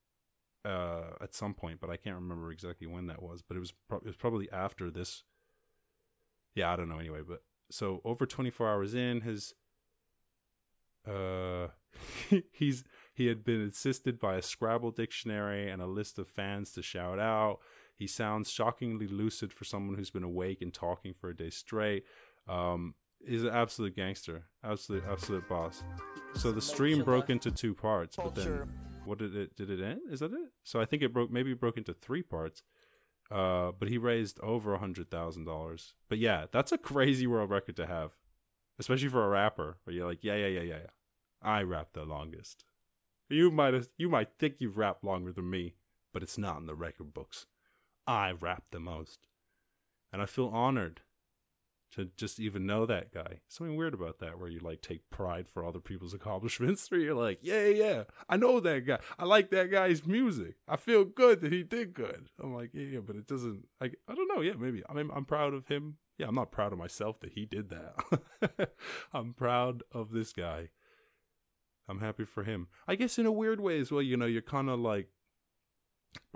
[0.65, 3.41] uh, at some point, but I can't remember exactly when that was.
[3.41, 5.23] But it was pro- it was probably after this.
[6.55, 6.99] Yeah, I don't know.
[6.99, 9.53] Anyway, but so over 24 hours in, his
[11.07, 11.67] uh,
[12.51, 12.83] he's
[13.13, 17.19] he had been assisted by a Scrabble dictionary and a list of fans to shout
[17.19, 17.59] out.
[17.95, 22.05] He sounds shockingly lucid for someone who's been awake and talking for a day straight.
[22.47, 22.95] Um,
[23.27, 25.83] he's an absolute gangster, absolute absolute boss.
[26.35, 28.69] So the stream broke into two parts, but then
[29.05, 30.01] what did it did it end?
[30.09, 30.49] Is that it?
[30.63, 32.63] So I think it broke maybe it broke into three parts.
[33.31, 35.93] Uh, but he raised over a hundred thousand dollars.
[36.07, 38.11] But yeah, that's a crazy world record to have,
[38.79, 39.77] especially for a rapper.
[39.85, 40.89] But you're like, yeah, yeah, yeah, yeah, yeah.
[41.41, 42.65] I rap the longest.
[43.29, 45.75] You might you might think you've rapped longer than me,
[46.11, 47.45] but it's not in the record books.
[48.07, 49.27] I rap the most,
[50.11, 51.01] and I feel honored
[51.91, 53.39] to just even know that guy.
[53.47, 56.89] Something weird about that, where you like take pride for other people's accomplishments.
[56.89, 58.99] Where you're like, yeah, yeah, I know that guy.
[59.17, 60.55] I like that guy's music.
[60.67, 62.29] I feel good that he did good.
[62.41, 63.67] I'm like, yeah, yeah, but it doesn't.
[63.81, 64.41] Like, I don't know.
[64.41, 64.83] Yeah, maybe.
[64.89, 65.97] I mean, I'm proud of him.
[66.17, 68.69] Yeah, I'm not proud of myself that he did that.
[69.13, 70.69] I'm proud of this guy.
[71.87, 72.67] I'm happy for him.
[72.87, 74.01] I guess in a weird way as well.
[74.01, 75.07] You know, you're kind of like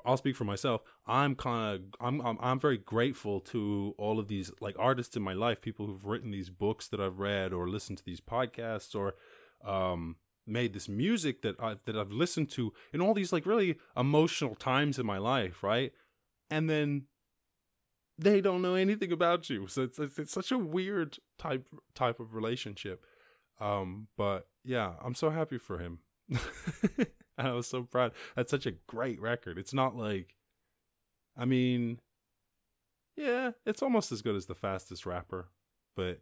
[0.05, 0.81] I'll speak for myself.
[1.07, 5.23] I'm kind of I'm, I'm I'm very grateful to all of these like artists in
[5.23, 8.95] my life, people who've written these books that I've read or listened to these podcasts
[8.95, 9.15] or
[9.65, 13.77] um made this music that I that I've listened to in all these like really
[13.95, 15.93] emotional times in my life, right?
[16.49, 17.03] And then
[18.17, 19.67] they don't know anything about you.
[19.67, 23.05] So it's it's, it's such a weird type type of relationship.
[23.59, 25.99] Um but yeah, I'm so happy for him.
[27.38, 28.12] I was so proud.
[28.36, 29.58] That's such a great record.
[29.58, 30.36] It's not like,
[31.38, 32.00] I mean,
[33.15, 35.50] yeah, it's almost as good as the fastest rapper,
[35.96, 36.22] but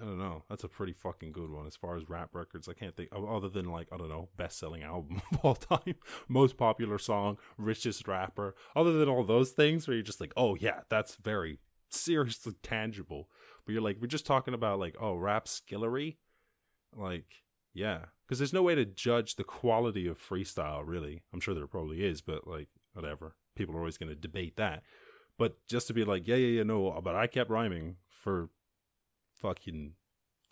[0.00, 0.42] I don't know.
[0.48, 2.68] That's a pretty fucking good one as far as rap records.
[2.68, 5.94] I can't think other than like I don't know, best selling album of all time,
[6.28, 8.54] most popular song, richest rapper.
[8.74, 11.58] Other than all those things where you're just like, oh yeah, that's very
[11.90, 13.28] seriously tangible.
[13.64, 16.16] But you're like, we're just talking about like, oh, rap skillery,
[16.94, 17.42] like
[17.72, 20.82] yeah, because there's no way to judge the quality of freestyle.
[20.84, 23.36] Really, I'm sure there probably is, but like whatever.
[23.54, 24.82] People are always going to debate that.
[25.38, 28.48] But just to be like, yeah, yeah, yeah, no, but I kept rhyming for
[29.36, 29.92] fucking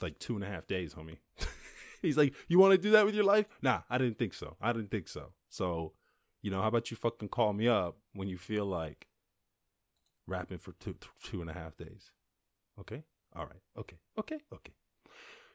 [0.01, 1.19] like two and a half days, homie.
[2.03, 3.47] He's like, you want to do that with your life?
[3.63, 4.57] Nah, I didn't think so.
[4.61, 5.33] I didn't think so.
[5.49, 5.95] So,
[6.41, 9.09] you know, how about you fucking call me up when you feel like
[10.29, 12.13] rapping for two two and a half days?
[12.79, 13.03] Okay,
[13.35, 14.73] all right, okay, okay, okay.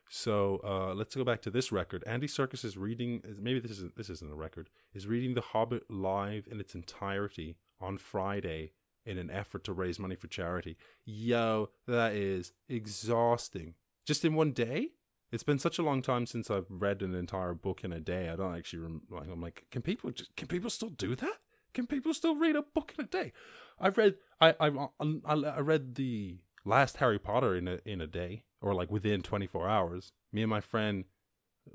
[0.09, 2.03] So uh, let's go back to this record.
[2.07, 3.21] Andy Serkis is reading.
[3.39, 4.69] Maybe this isn't this isn't a record.
[4.93, 8.71] Is reading The Hobbit live in its entirety on Friday
[9.05, 10.77] in an effort to raise money for charity.
[11.05, 13.75] Yo, that is exhausting.
[14.05, 14.89] Just in one day.
[15.29, 18.29] It's been such a long time since I've read an entire book in a day.
[18.29, 18.79] I don't actually.
[18.79, 21.39] Rem- like, I'm like, can people just, can people still do that?
[21.73, 23.33] Can people still read a book in a day?
[23.77, 24.15] I've read.
[24.39, 28.73] I I I, I read the last Harry Potter in a in a day or
[28.73, 30.11] like within 24 hours.
[30.31, 31.05] Me and my friend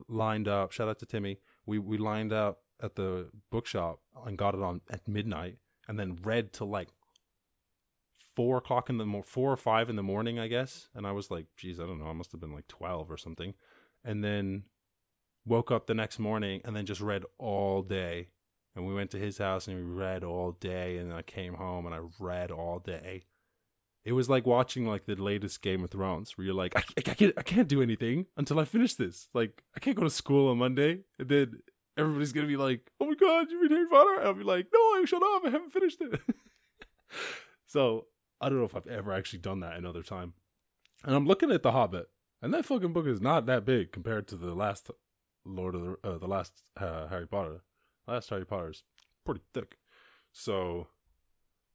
[0.08, 0.72] lined up.
[0.72, 1.38] Shout out to Timmy.
[1.66, 6.18] We we lined up at the bookshop and got it on at midnight, and then
[6.22, 6.88] read till like
[8.34, 10.88] four o'clock in the mo- four or five in the morning, I guess.
[10.94, 12.06] And I was like, geez, I don't know.
[12.06, 13.54] I must have been like 12 or something.
[14.04, 14.64] And then
[15.44, 18.28] woke up the next morning and then just read all day.
[18.74, 20.96] And we went to his house and we read all day.
[20.96, 23.24] And I came home and I read all day.
[24.04, 27.00] It was like watching like the latest Game of Thrones, where you're like, I, I
[27.00, 29.28] can't, I can't do anything until I finish this.
[29.32, 31.62] Like, I can't go to school on Monday, and then
[31.96, 34.78] everybody's gonna be like, "Oh my god, you read Harry Potter?" I'll be like, "No,
[34.78, 35.42] I shut up!
[35.44, 36.20] I haven't finished it."
[37.66, 38.06] so
[38.40, 40.34] I don't know if I've ever actually done that another time.
[41.04, 42.08] And I'm looking at The Hobbit,
[42.40, 44.90] and that fucking book is not that big compared to the last
[45.44, 47.62] Lord of the uh, the last uh, Harry Potter.
[48.06, 48.82] Last Harry Potter's
[49.24, 49.78] pretty thick,
[50.32, 50.88] so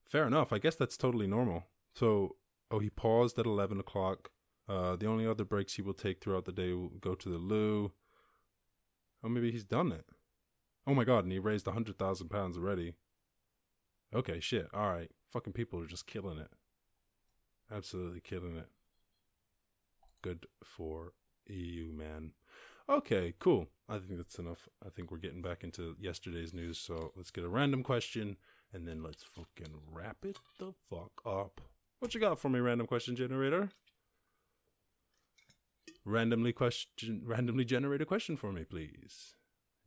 [0.06, 0.52] fair enough.
[0.52, 1.66] I guess that's totally normal.
[1.98, 2.36] So,
[2.70, 4.30] oh, he paused at 11 o'clock.
[4.70, 7.40] Uh, the only other breaks he will take throughout the day will go to the
[7.40, 7.92] loo.
[9.24, 10.06] Oh, maybe he's done it.
[10.86, 12.94] Oh my god, and he raised a hundred thousand pounds already.
[14.14, 14.68] Okay, shit.
[14.74, 16.52] All right, fucking people are just killing it.
[17.72, 18.70] Absolutely killing it.
[20.22, 21.14] Good for
[21.48, 22.34] you, man.
[22.88, 23.68] Okay, cool.
[23.90, 24.70] I think that's enough.
[24.86, 26.78] I think we're getting back into yesterday's news.
[26.78, 28.38] So let's get a random question
[28.72, 31.60] and then let's fucking wrap it the fuck up.
[32.00, 33.70] What you got for me, random question generator?
[36.06, 39.34] Randomly question, randomly generate a question for me, please.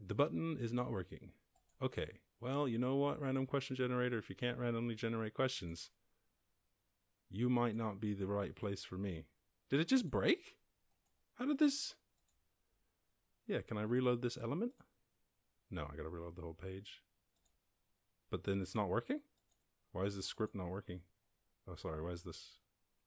[0.04, 1.30] The button is not working.
[1.80, 2.18] Okay.
[2.40, 4.18] Well, you know what, random question generator?
[4.18, 5.90] If you can't randomly generate questions,
[7.30, 9.24] you might not be the right place for me.
[9.68, 10.56] Did it just break?
[11.38, 11.94] How did this?
[13.46, 14.72] Yeah, can I reload this element?
[15.70, 17.02] No, I gotta reload the whole page.
[18.30, 19.20] But then it's not working?
[19.92, 21.00] Why is the script not working?
[21.70, 22.02] Oh, sorry.
[22.02, 22.56] Why is this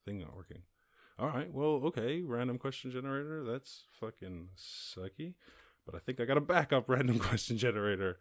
[0.06, 0.62] thing not working?
[1.20, 1.52] All right.
[1.52, 2.22] Well, okay.
[2.22, 3.44] Random question generator.
[3.44, 5.34] That's fucking sucky.
[5.86, 8.20] But I think I got a backup random question generator.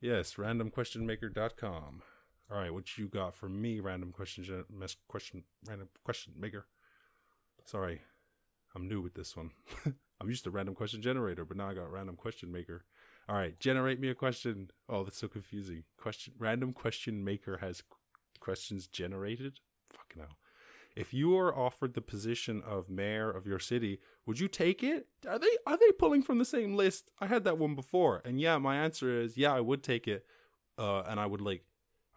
[0.00, 2.02] Yes, randomquestionmaker.com.
[2.48, 4.64] All right, what you got for me, random question gen-
[5.08, 6.66] question random question maker?
[7.64, 8.02] Sorry,
[8.74, 9.50] I'm new with this one.
[10.20, 12.84] I'm used to random question generator, but now I got random question maker.
[13.28, 14.70] All right, generate me a question.
[14.88, 15.82] Oh, that's so confusing.
[16.00, 17.82] Question random question maker has
[18.46, 19.58] questions generated?
[19.90, 20.38] Fucking hell.
[20.94, 25.08] If you are offered the position of mayor of your city, would you take it?
[25.28, 27.10] Are they are they pulling from the same list?
[27.20, 30.24] I had that one before, and yeah, my answer is yeah, I would take it.
[30.78, 31.64] Uh, and I would like,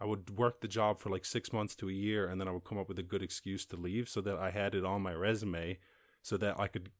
[0.00, 2.52] I would work the job for like six months to a year, and then I
[2.52, 5.02] would come up with a good excuse to leave so that I had it on
[5.02, 5.78] my resume,
[6.22, 6.90] so that I could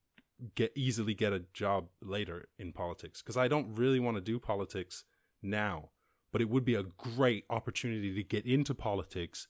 [0.54, 3.22] get easily get a job later in politics.
[3.22, 5.04] Because I don't really want to do politics
[5.42, 5.90] now,
[6.32, 9.48] but it would be a great opportunity to get into politics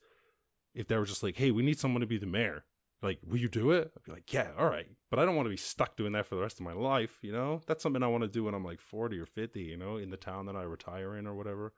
[0.73, 2.65] if they were just like, "Hey, we need someone to be the mayor."
[3.01, 3.91] Like, will you do it?
[3.97, 4.87] I'd be like, yeah, all right.
[5.09, 7.17] But I don't want to be stuck doing that for the rest of my life,
[7.23, 7.61] you know?
[7.65, 10.11] That's something I want to do when I'm like 40 or 50, you know, in
[10.11, 11.73] the town that I retire in or whatever.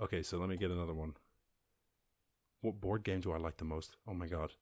[0.00, 1.14] Okay, so let me get another one.
[2.60, 3.96] What board game do I like the most?
[4.06, 4.52] Oh my god.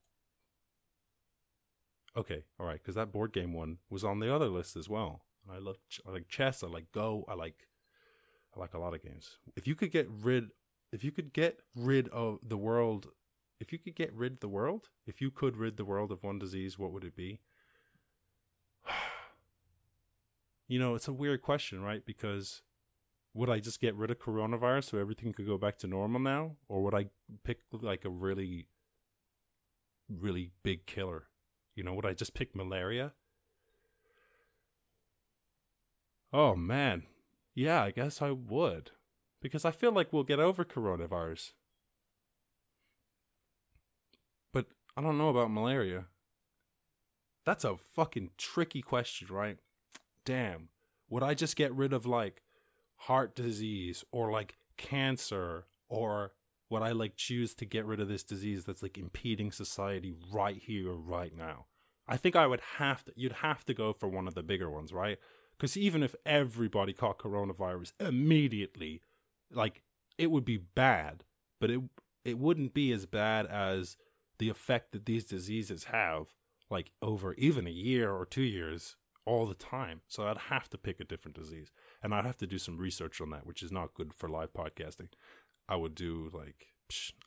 [2.15, 5.25] Okay, all right, because that board game one was on the other list as well.
[5.51, 6.63] I love ch- I like chess.
[6.63, 7.25] I like Go.
[7.27, 7.67] I like
[8.57, 9.37] like a lot of games.
[9.55, 10.49] If you could get rid,
[10.91, 13.07] if you could get rid of the world,
[13.59, 16.23] if you could get rid of the world, if you could rid the world of
[16.23, 17.39] one disease, what would it be?
[20.67, 22.05] you know, it's a weird question, right?
[22.05, 22.61] Because
[23.33, 26.55] would I just get rid of coronavirus so everything could go back to normal now,
[26.69, 27.07] or would I
[27.43, 28.67] pick like a really,
[30.09, 31.25] really big killer?
[31.75, 33.11] You know, would I just pick malaria?
[36.31, 37.03] Oh man,
[37.55, 38.91] yeah, I guess I would,
[39.41, 41.53] because I feel like we'll get over coronavirus.
[44.53, 44.65] But
[44.97, 46.05] I don't know about malaria.
[47.45, 49.57] That's a fucking tricky question, right?
[50.25, 50.69] Damn.
[51.09, 52.41] Would I just get rid of like
[52.95, 56.33] heart disease or like cancer or
[56.69, 60.57] would I like choose to get rid of this disease that's like impeding society right
[60.57, 61.67] here right now?
[62.07, 64.69] I think I would have to you'd have to go for one of the bigger
[64.69, 65.19] ones, right?
[65.59, 69.01] Cuz even if everybody caught coronavirus immediately,
[69.51, 69.83] like
[70.17, 71.23] it would be bad,
[71.59, 71.81] but it
[72.23, 73.97] it wouldn't be as bad as
[74.39, 76.33] the effect that these diseases have
[76.69, 80.01] like over even a year or 2 years all the time.
[80.07, 83.21] So I'd have to pick a different disease and I'd have to do some research
[83.21, 85.09] on that, which is not good for live podcasting.
[85.67, 86.67] I would do like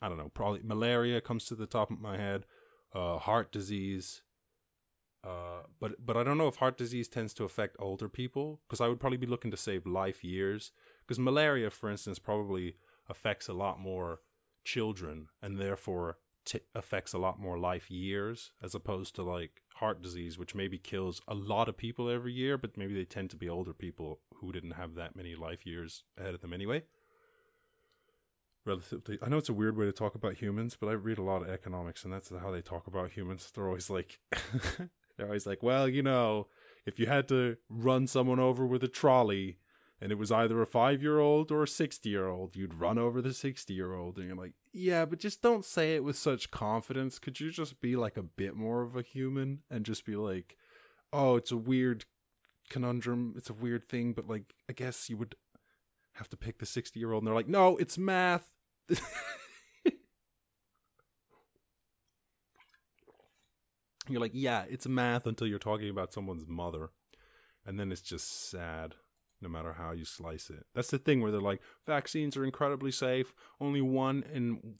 [0.01, 2.45] I don't know, probably malaria comes to the top of my head,
[2.93, 4.21] uh, heart disease.
[5.23, 8.79] Uh, but but I don't know if heart disease tends to affect older people because
[8.79, 10.71] I would probably be looking to save life years
[11.05, 12.75] because malaria, for instance, probably
[13.09, 14.21] affects a lot more
[14.63, 20.01] children and therefore t- affects a lot more life years as opposed to like heart
[20.01, 23.37] disease, which maybe kills a lot of people every year, but maybe they tend to
[23.37, 26.83] be older people who didn't have that many life years ahead of them anyway.
[28.65, 31.23] Relatively, I know it's a weird way to talk about humans, but I read a
[31.23, 33.49] lot of economics, and that's how they talk about humans.
[33.53, 34.19] They're always like,
[35.19, 36.47] they're always like, well, you know,
[36.85, 39.57] if you had to run someone over with a trolley,
[40.01, 42.97] and it was either a five year old or a 60 year old, you'd run
[42.97, 44.17] over the 60 year old.
[44.17, 47.19] And you're like, yeah, but just don't say it with such confidence.
[47.19, 50.55] Could you just be like a bit more of a human and just be like,
[51.11, 52.05] oh, it's a weird
[52.69, 53.33] conundrum.
[53.35, 55.35] It's a weird thing, but like, I guess you would
[56.13, 57.23] have to pick the 60 year old.
[57.23, 58.51] And they're like, no, it's math.
[64.13, 66.89] you're like, yeah, it's math until you're talking about someone's mother.
[67.65, 68.95] And then it's just sad
[69.41, 70.65] no matter how you slice it.
[70.75, 73.33] That's the thing where they're like, vaccines are incredibly safe.
[73.61, 74.75] Only one in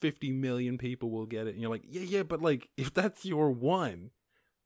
[0.00, 1.54] 50 million people will get it.
[1.54, 4.10] And you're like, yeah, yeah, but like, if that's your one,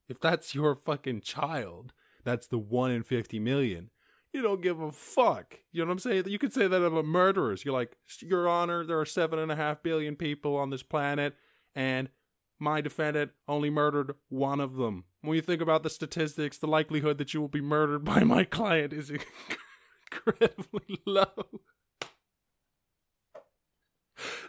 [0.08, 1.92] if that's your fucking child,
[2.24, 3.90] that's the one in 50 million.
[4.32, 5.60] You don't give a fuck.
[5.72, 6.24] You know what I'm saying?
[6.26, 7.64] You could say that about murderers.
[7.64, 11.34] You're like, Your Honor, there are seven and a half billion people on this planet,
[11.74, 12.10] and
[12.58, 15.04] my defendant only murdered one of them.
[15.22, 18.44] When you think about the statistics, the likelihood that you will be murdered by my
[18.44, 19.10] client is
[20.12, 21.60] incredibly low.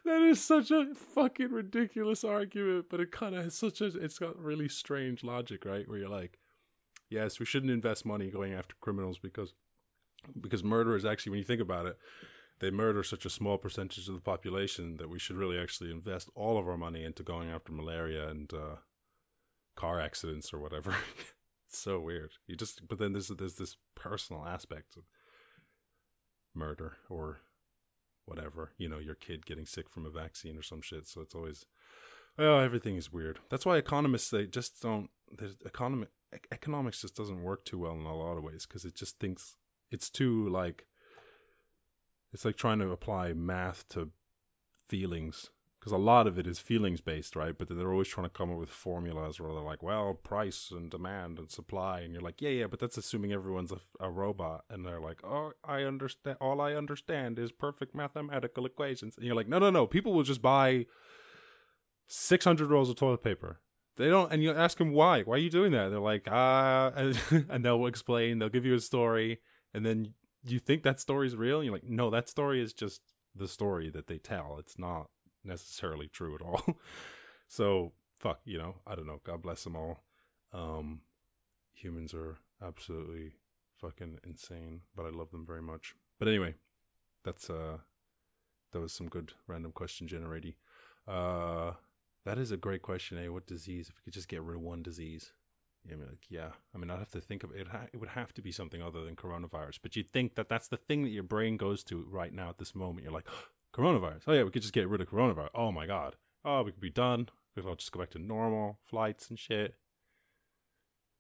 [0.05, 4.17] That is such a fucking ridiculous argument, but it kind of has such a it's
[4.17, 5.87] got really strange logic, right?
[5.87, 6.39] Where you're like,
[7.09, 9.53] yes, we shouldn't invest money going after criminals because
[10.39, 11.97] because murder is actually when you think about it,
[12.59, 16.29] they murder such a small percentage of the population that we should really actually invest
[16.35, 18.75] all of our money into going after malaria and uh,
[19.75, 20.91] car accidents or whatever.
[21.67, 22.31] it's so weird.
[22.47, 25.03] You just but then there's there's this personal aspect of
[26.53, 27.39] murder or
[28.25, 28.73] whatever.
[28.77, 31.07] You know, your kid getting sick from a vaccine or some shit.
[31.07, 31.65] So it's always
[32.37, 33.39] well, everything is weird.
[33.49, 35.09] That's why economists they just don't.
[35.31, 36.07] The economy
[36.51, 39.55] economics just doesn't work too well in a lot of ways because it just thinks
[39.91, 40.85] it's too like
[42.31, 44.11] it's like trying to apply math to
[44.87, 47.57] feelings because a lot of it is feelings based, right?
[47.57, 50.91] But they're always trying to come up with formulas where they're like, well, price and
[50.91, 54.65] demand and supply, and you're like, yeah, yeah, but that's assuming everyone's a, a robot,
[54.69, 56.37] and they're like, oh, I understand.
[56.41, 59.87] All I understand is perfect mathematical equations, and you're like, no, no, no.
[59.87, 60.85] People will just buy
[62.08, 63.62] six hundred rolls of toilet paper.
[63.95, 65.23] They don't, and you ask them why.
[65.23, 65.89] Why are you doing that?
[65.89, 66.91] They're like, ah,
[67.49, 68.39] and they'll explain.
[68.39, 69.39] They'll give you a story,
[69.73, 70.13] and then
[70.46, 73.02] you think that story's real, and you're like, no, that story is just
[73.35, 74.58] the story that they tell.
[74.60, 75.10] It's not
[75.44, 76.77] necessarily true at all.
[77.48, 79.21] so fuck, you know, I don't know.
[79.23, 80.04] God bless them all.
[80.54, 81.02] Um,
[81.73, 83.33] humans are absolutely
[83.79, 85.96] fucking insane, but I love them very much.
[86.19, 86.56] But anyway,
[87.23, 87.77] that's uh,
[88.71, 90.54] that was some good random question generating.
[91.08, 91.73] Uh,
[92.25, 93.17] that is a great question.
[93.17, 93.29] Eh?
[93.29, 93.90] What disease?
[93.90, 95.31] If we could just get rid of one disease,
[95.92, 96.50] I mean, like, yeah.
[96.73, 97.67] I mean, I'd have to think of it.
[97.94, 99.79] It would have to be something other than coronavirus.
[99.81, 102.58] But you'd think that that's the thing that your brain goes to right now at
[102.58, 103.04] this moment.
[103.04, 103.27] You're like,
[103.73, 104.23] coronavirus.
[104.27, 105.50] Oh yeah, we could just get rid of coronavirus.
[105.56, 106.15] Oh my god.
[106.46, 107.29] Oh, we could be done.
[107.56, 109.75] We could all just go back to normal flights and shit.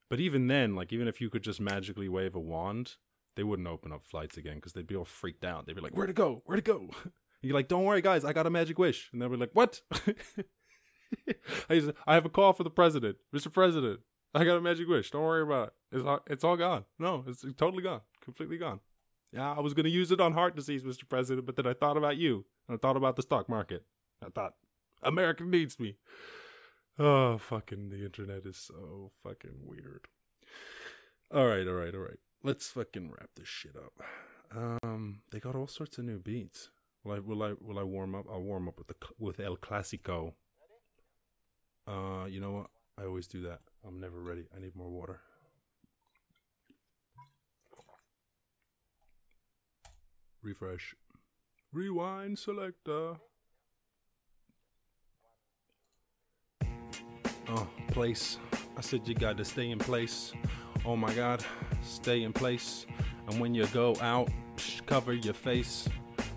[0.09, 2.95] But even then, like, even if you could just magically wave a wand,
[3.35, 5.65] they wouldn't open up flights again because they'd be all freaked out.
[5.65, 6.41] They'd be like, "Where to go?
[6.45, 7.11] Where to go?" And
[7.41, 8.25] you're like, "Don't worry, guys.
[8.25, 9.81] I got a magic wish." And they'll be like, "What?"
[11.69, 13.51] I, I have a call for the president, Mr.
[13.51, 13.99] President.
[14.33, 15.11] I got a magic wish.
[15.11, 15.73] Don't worry about it.
[15.97, 16.85] It's all, it's all gone.
[16.99, 18.01] No, it's totally gone.
[18.23, 18.79] Completely gone.
[19.31, 21.07] Yeah, I was going to use it on heart disease, Mr.
[21.07, 22.45] President, but then I thought about you.
[22.67, 23.85] And I thought about the stock market.
[24.23, 24.53] I thought,
[25.03, 25.97] America needs me.
[26.97, 30.07] Oh, fucking, the internet is so fucking weird.
[31.33, 32.19] All right, all right, all right.
[32.43, 33.93] Let's fucking wrap this shit up.
[34.83, 36.69] Um, they got all sorts of new beats.
[37.03, 38.25] Will I, will I, will I warm up?
[38.29, 40.33] I'll warm up with the, with El Clasico.
[41.87, 42.67] Uh, you know what?
[42.97, 43.61] I always do that.
[43.85, 44.45] I'm never ready.
[44.55, 45.21] I need more water.
[50.41, 50.95] Refresh.
[51.71, 53.15] Rewind selector.
[57.49, 58.37] Oh, place.
[58.77, 60.33] I said you got to stay in place.
[60.85, 61.43] Oh my god,
[61.83, 62.85] stay in place.
[63.27, 64.29] And when you go out,
[64.85, 65.87] cover your face.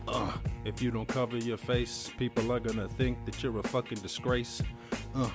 [0.08, 0.32] Uh,
[0.64, 4.60] if you don't cover your face, people are gonna think that you're a fucking disgrace.
[5.14, 5.30] Uh,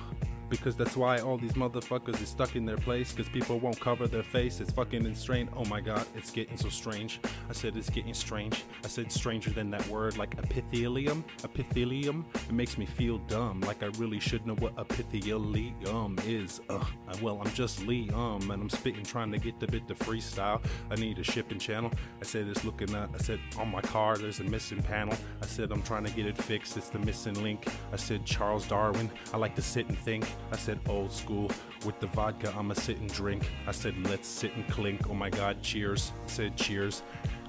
[0.48, 4.06] because that's why all these motherfuckers is stuck in their place because people won't cover
[4.06, 4.60] their face.
[4.60, 5.48] It's fucking insane.
[5.56, 7.20] Oh my god it's getting so strange.
[7.48, 8.64] I said it's getting strange.
[8.84, 12.24] I said stranger than that word like epithelium epithelium.
[12.34, 16.60] It makes me feel dumb like i really should know what epithelium is.
[16.68, 16.86] Ugh.
[17.22, 20.62] well i'm just liam and i'm spitting trying to get the bit to freestyle.
[20.90, 21.90] I need a shipping channel.
[22.20, 25.16] I said it's looking at i said on my car there's a missing panel.
[25.42, 26.76] I said i'm trying to get it fixed.
[26.76, 27.66] It's the missing link.
[27.92, 31.50] I said charles darwin i like to sit and think I said old school.
[31.84, 33.50] With the vodka, I'ma sit and drink.
[33.66, 35.08] I said let's sit and clink.
[35.08, 36.12] Oh my god, cheers.
[36.24, 37.02] I said cheers.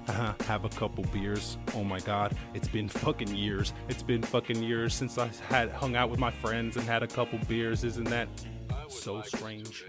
[0.08, 1.56] Uh-huh, have a couple beers.
[1.74, 3.72] Oh my god, it's been fucking years.
[3.88, 7.06] It's been fucking years since I had hung out with my friends and had a
[7.06, 7.84] couple beers.
[7.84, 8.28] Isn't that
[8.88, 9.84] so strange?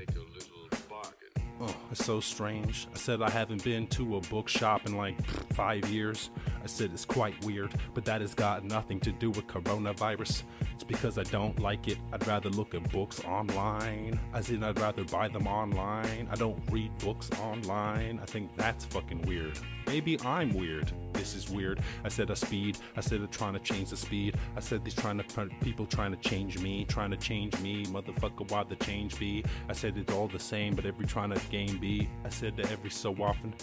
[1.63, 2.87] Oh, it's so strange.
[2.91, 6.31] I said I haven't been to a bookshop in like five years.
[6.63, 10.41] I said it's quite weird, but that has got nothing to do with coronavirus.
[10.73, 11.99] It's because I don't like it.
[12.11, 14.19] I'd rather look at books online.
[14.33, 16.27] As in, I'd rather buy them online.
[16.31, 18.19] I don't read books online.
[18.19, 19.59] I think that's fucking weird.
[19.85, 20.91] Maybe I'm weird.
[21.21, 21.79] This is weird.
[22.03, 22.79] I said a speed.
[22.97, 24.37] I said they're trying to change the speed.
[24.57, 27.85] I said these trying to people trying to change me, trying to change me.
[27.85, 29.45] Motherfucker, why the change be?
[29.69, 32.09] I said it's all the same, but every trying to game be.
[32.25, 33.53] I said that every so often,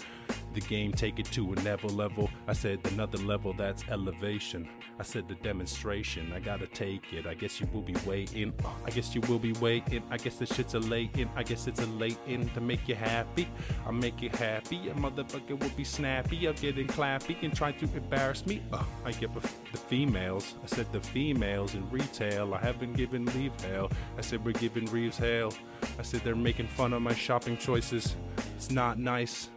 [0.53, 2.29] the game take it to another level.
[2.47, 4.67] I said another level that's elevation.
[4.99, 6.33] I said the demonstration.
[6.33, 7.25] I gotta take it.
[7.25, 8.53] I guess you will be waiting.
[8.85, 10.03] I guess you will be waiting.
[10.09, 11.29] I guess the shit's a late in.
[11.35, 13.47] I guess it's a late in to make you happy.
[13.87, 14.89] I make you happy.
[14.89, 16.47] A motherfucker will be snappy.
[16.47, 18.61] I'm getting clappy and trying to embarrass me.
[18.73, 19.41] Uh, I get the
[19.77, 20.55] females.
[20.63, 22.53] I said the females in retail.
[22.53, 23.89] I haven't given leave hell.
[24.17, 25.53] I said we're giving Reeves hell.
[25.97, 28.15] I said they're making fun of my shopping choices.
[28.55, 29.49] It's not nice.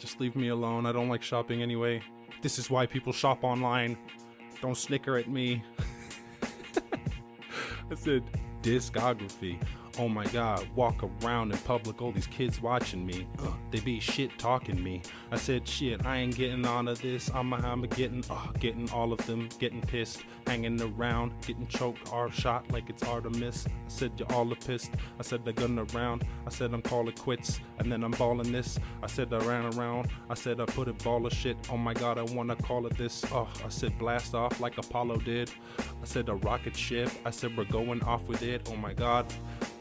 [0.00, 0.86] Just leave me alone.
[0.86, 2.02] I don't like shopping anyway.
[2.40, 3.98] This is why people shop online.
[4.62, 5.62] Don't snicker at me.
[7.90, 8.24] I said
[8.62, 9.62] discography.
[9.98, 13.26] Oh my god, walk around in public, all these kids watching me.
[13.40, 15.02] Uh, they be shit talking me.
[15.30, 17.30] I said, shit, I ain't getting on of this.
[17.34, 22.30] I'm, I'm getting, uh, getting all of them, getting pissed, hanging around, getting choked or
[22.30, 23.66] shot like it's Artemis.
[23.66, 24.92] I said, you're all a pissed.
[25.18, 26.24] I said, they're gun around.
[26.46, 28.78] I said, I'm calling quits, and then I'm balling this.
[29.02, 30.08] I said, I ran around.
[30.30, 31.56] I said, I put a ball of shit.
[31.70, 33.24] Oh my god, I wanna call it this.
[33.32, 35.50] Oh, I said, blast off like Apollo did.
[35.78, 37.10] I said, a rocket ship.
[37.24, 38.68] I said, we're going off with it.
[38.72, 39.26] Oh my god.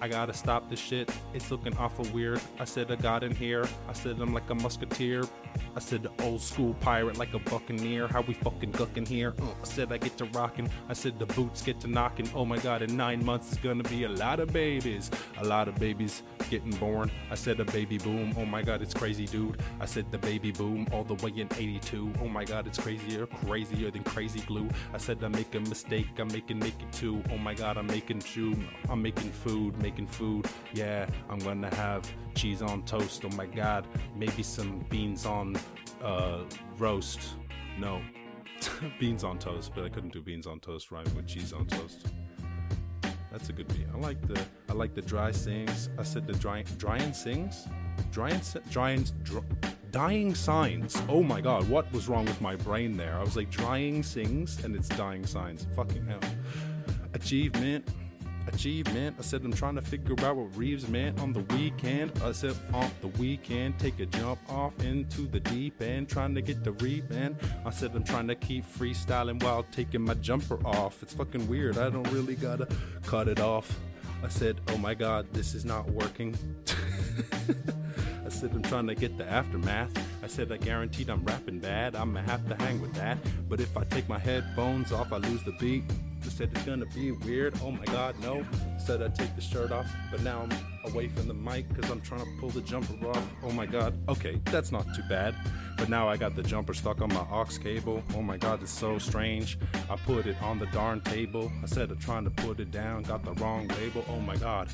[0.01, 1.11] I gotta stop this shit.
[1.33, 2.39] It's looking awful weird.
[2.57, 3.67] I said I got in here.
[3.87, 5.23] I said I'm like a musketeer.
[5.75, 8.07] I said the old school pirate like a buccaneer.
[8.07, 9.33] How we fucking gucking here?
[9.41, 10.69] Uh, I said I get to rocking.
[10.87, 12.29] I said the boots get to knocking.
[12.33, 15.11] Oh my god, in nine months it's gonna be a lot of babies.
[15.39, 17.11] A lot of babies getting born.
[17.29, 18.33] I said a baby boom.
[18.37, 19.61] Oh my god, it's crazy, dude.
[19.79, 22.13] I said the baby boom all the way in 82.
[22.21, 24.69] Oh my god, it's crazier, crazier than crazy glue.
[24.93, 26.07] I said I make a mistake.
[26.19, 27.21] I'm making make it too.
[27.31, 28.55] Oh my god, I'm making chew.
[28.89, 29.77] I'm making food
[30.07, 30.45] food.
[30.73, 33.23] Yeah, I'm gonna have cheese on toast.
[33.25, 35.57] Oh my god, maybe some beans on
[36.03, 36.43] uh,
[36.77, 37.21] roast.
[37.77, 38.01] No.
[38.99, 42.07] beans on toast, but I couldn't do beans on toast rhyming with cheese on toast.
[43.31, 43.85] That's a good beat.
[43.93, 45.89] I like the I like the dry sings.
[45.97, 47.67] I said the dry drying sings,
[48.11, 49.11] dry, and
[49.91, 51.01] dying signs.
[51.07, 53.15] Oh my god, what was wrong with my brain there?
[53.15, 55.67] I was like drying sings and it's dying signs.
[55.75, 56.19] Fucking hell.
[57.13, 57.87] Achievement
[58.53, 59.15] achievement.
[59.19, 62.11] I said I'm trying to figure out what Reeves meant on the weekend.
[62.23, 66.41] I said on the weekend, take a jump off into the deep end, trying to
[66.41, 67.37] get the rebound.
[67.65, 71.01] I said I'm trying to keep freestyling while taking my jumper off.
[71.03, 71.77] It's fucking weird.
[71.77, 72.67] I don't really gotta
[73.05, 73.79] cut it off.
[74.23, 76.37] I said, oh my god, this is not working.
[78.29, 79.91] I said I'm trying to get the aftermath.
[80.21, 81.95] I said I guaranteed I'm rapping bad.
[81.95, 83.17] I'ma have to hang with that.
[83.49, 85.83] But if I take my headphones off, I lose the beat.
[86.23, 87.55] I said it's gonna be weird.
[87.63, 88.45] Oh my god, no.
[88.75, 91.89] I Said I'd take the shirt off, but now I'm away from the mic because
[91.89, 93.27] I'm trying to pull the jumper off.
[93.43, 93.93] Oh my god.
[94.09, 95.35] Okay, that's not too bad.
[95.77, 98.03] But now I got the jumper stuck on my aux cable.
[98.13, 99.57] Oh my god, it's so strange.
[99.89, 101.51] I put it on the darn table.
[101.63, 104.03] I said I'm trying to put it down, got the wrong label.
[104.09, 104.69] Oh my god.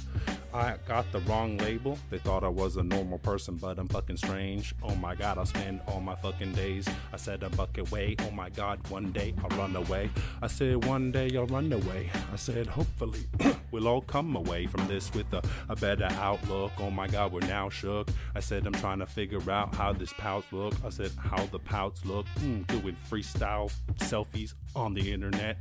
[0.56, 2.00] I got the wrong label.
[2.10, 4.74] They thought I was a normal person, but I'm fucking strange.
[4.82, 6.88] Oh my god, I'll spend all my fucking days.
[7.12, 8.16] I said a bucket way.
[8.20, 10.10] Oh my god, one day I'll run away.
[10.42, 12.10] I said one day I'll run away.
[12.32, 13.26] I said hopefully
[13.72, 16.72] we'll all come away from this with a, a better outlook.
[16.80, 18.10] Oh my god, we're now shook.
[18.36, 20.74] I said I'm trying to figure out how this pouch look.
[20.86, 22.26] I said how the pouch look.
[22.40, 25.58] Mm, doing freestyle selfies on the internet.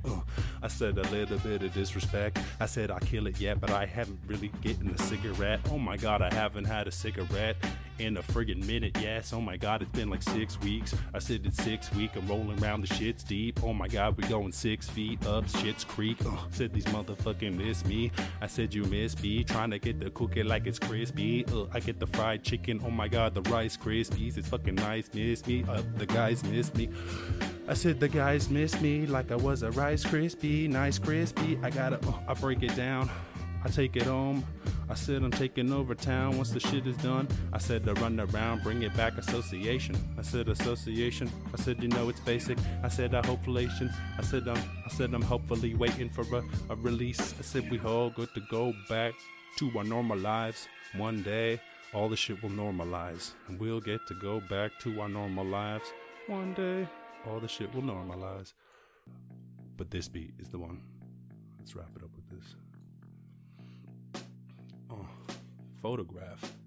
[0.62, 2.38] I said a little bit of disrespect.
[2.60, 5.60] I said I kill it yet, but I haven't really getting a cigarette.
[5.70, 7.56] Oh my god, I haven't had a cigarette
[7.98, 8.96] in a friggin' minute.
[9.00, 10.94] Yes, oh my god, it's been like six weeks.
[11.12, 12.10] I said it's six week.
[12.16, 13.62] I'm rolling around the shit's deep.
[13.62, 16.18] Oh my god, we're going six feet up Shit's Creek.
[16.24, 18.10] Uh, said these motherfucking miss me.
[18.40, 19.44] I said you miss me.
[19.44, 21.44] Trying to get the cookie like it's crispy.
[21.46, 22.80] Uh, I get the fried chicken.
[22.84, 24.36] Oh my god, the Rice Krispies.
[24.36, 25.10] It's fucking nice.
[25.14, 25.64] Miss me.
[25.68, 26.88] Uh, the guys miss me.
[27.66, 31.58] I said the guys miss me like I was a Rice Krispie, nice crispy.
[31.62, 33.08] I gotta, uh, I break it down.
[33.64, 34.44] I take it home.
[34.88, 37.26] I said I'm taking over town once the shit is done.
[37.52, 39.96] I said to run around, bring it back association.
[40.18, 41.30] I said association.
[41.52, 42.58] I said you know it's basic.
[42.82, 43.68] I said I hopefully.
[44.18, 44.58] I said I'm.
[44.58, 47.34] I said I'm hopefully waiting for a, a release.
[47.38, 49.14] I said we all good to go back
[49.58, 51.60] to our normal lives one day.
[51.94, 55.92] All the shit will normalize, and we'll get to go back to our normal lives
[56.26, 56.88] one day
[57.26, 58.52] all the shit will normalize.
[59.76, 60.82] But this beat is the one.
[61.58, 62.03] Let's wrap it up
[65.84, 66.63] photograph.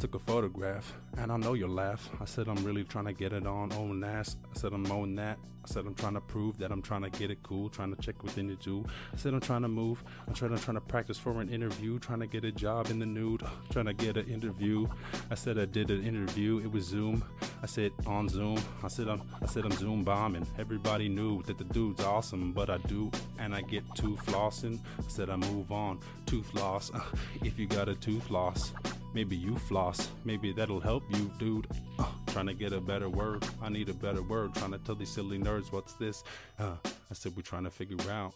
[0.00, 2.08] Took a photograph, and I know you'll laugh.
[2.22, 4.38] I said I'm really trying to get it on oh, own ass.
[4.50, 5.38] I said I'm on that.
[5.62, 8.00] I said I'm trying to prove that I'm trying to get it cool, trying to
[8.00, 8.82] check within the two.
[9.12, 10.02] I said I'm trying to move.
[10.26, 12.98] I'm trying to trying to practice for an interview, trying to get a job in
[12.98, 14.88] the nude, trying to get an interview.
[15.30, 16.60] I said I did an interview.
[16.60, 17.22] It was Zoom.
[17.62, 18.58] I said on Zoom.
[18.82, 20.46] I said I'm I said I'm Zoom bombing.
[20.58, 24.78] Everybody knew that the dude's awesome, but I do and I get tooth flossing.
[24.98, 26.00] I said I move on.
[26.24, 26.90] Tooth loss.
[27.44, 28.72] if you got a tooth loss,
[29.14, 30.08] maybe you floss.
[30.24, 31.66] Maybe that'll help you, dude.
[31.98, 33.44] Uh, trying to get a better word.
[33.62, 34.54] I need a better word.
[34.54, 36.22] Trying to tell these silly nerds what's this.
[36.58, 38.34] Uh, I said we're trying to figure out.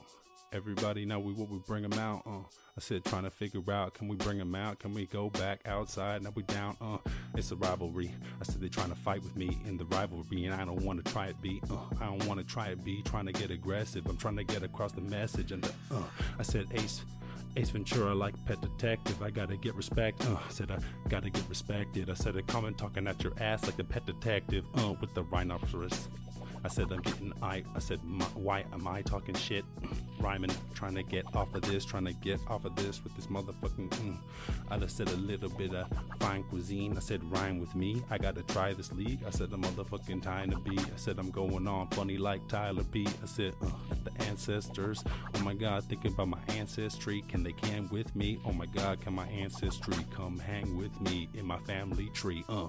[0.52, 2.22] Everybody know we what we bring them out.
[2.24, 2.38] Uh,
[2.76, 4.78] I said trying to figure out can we bring them out?
[4.78, 6.22] Can we go back outside?
[6.22, 6.76] Now we down.
[6.80, 6.98] Uh,
[7.34, 8.14] it's a rivalry.
[8.40, 11.04] I said they're trying to fight with me in the rivalry, and I don't want
[11.04, 11.42] to try it.
[11.42, 12.84] Be uh, I don't want to try it.
[12.84, 14.06] Be trying to get aggressive.
[14.06, 15.50] I'm trying to get across the message.
[15.50, 16.02] And the, uh,
[16.38, 17.02] I said Ace.
[17.56, 19.22] Ace Ventura like pet detective.
[19.22, 20.26] I gotta get respect.
[20.26, 20.78] Uh, I said I
[21.08, 22.10] gotta get respected.
[22.10, 24.64] I said a comment talking at your ass like the pet detective.
[24.74, 26.08] Uh, with the rhinoceros.
[26.64, 27.62] I said I'm getting I.
[27.74, 29.64] I said my, why am I talking shit?
[30.18, 33.26] Rhyming, trying to get off of this, trying to get off of this with this
[33.26, 33.90] motherfucking.
[33.90, 34.16] Mm.
[34.70, 35.86] I just said a little bit of
[36.20, 36.96] fine cuisine.
[36.96, 38.02] I said rhyme with me.
[38.10, 39.20] I gotta try this league.
[39.26, 40.78] I said the motherfucking time to be.
[40.78, 43.06] I said I'm going on funny like Tyler B.
[43.22, 43.54] I said
[44.02, 45.04] the ancestors.
[45.34, 47.22] Oh my God, thinking about my ancestry.
[47.28, 48.38] Can they can with me?
[48.46, 52.42] Oh my God, can my ancestry come hang with me in my family tree?
[52.48, 52.68] Uh,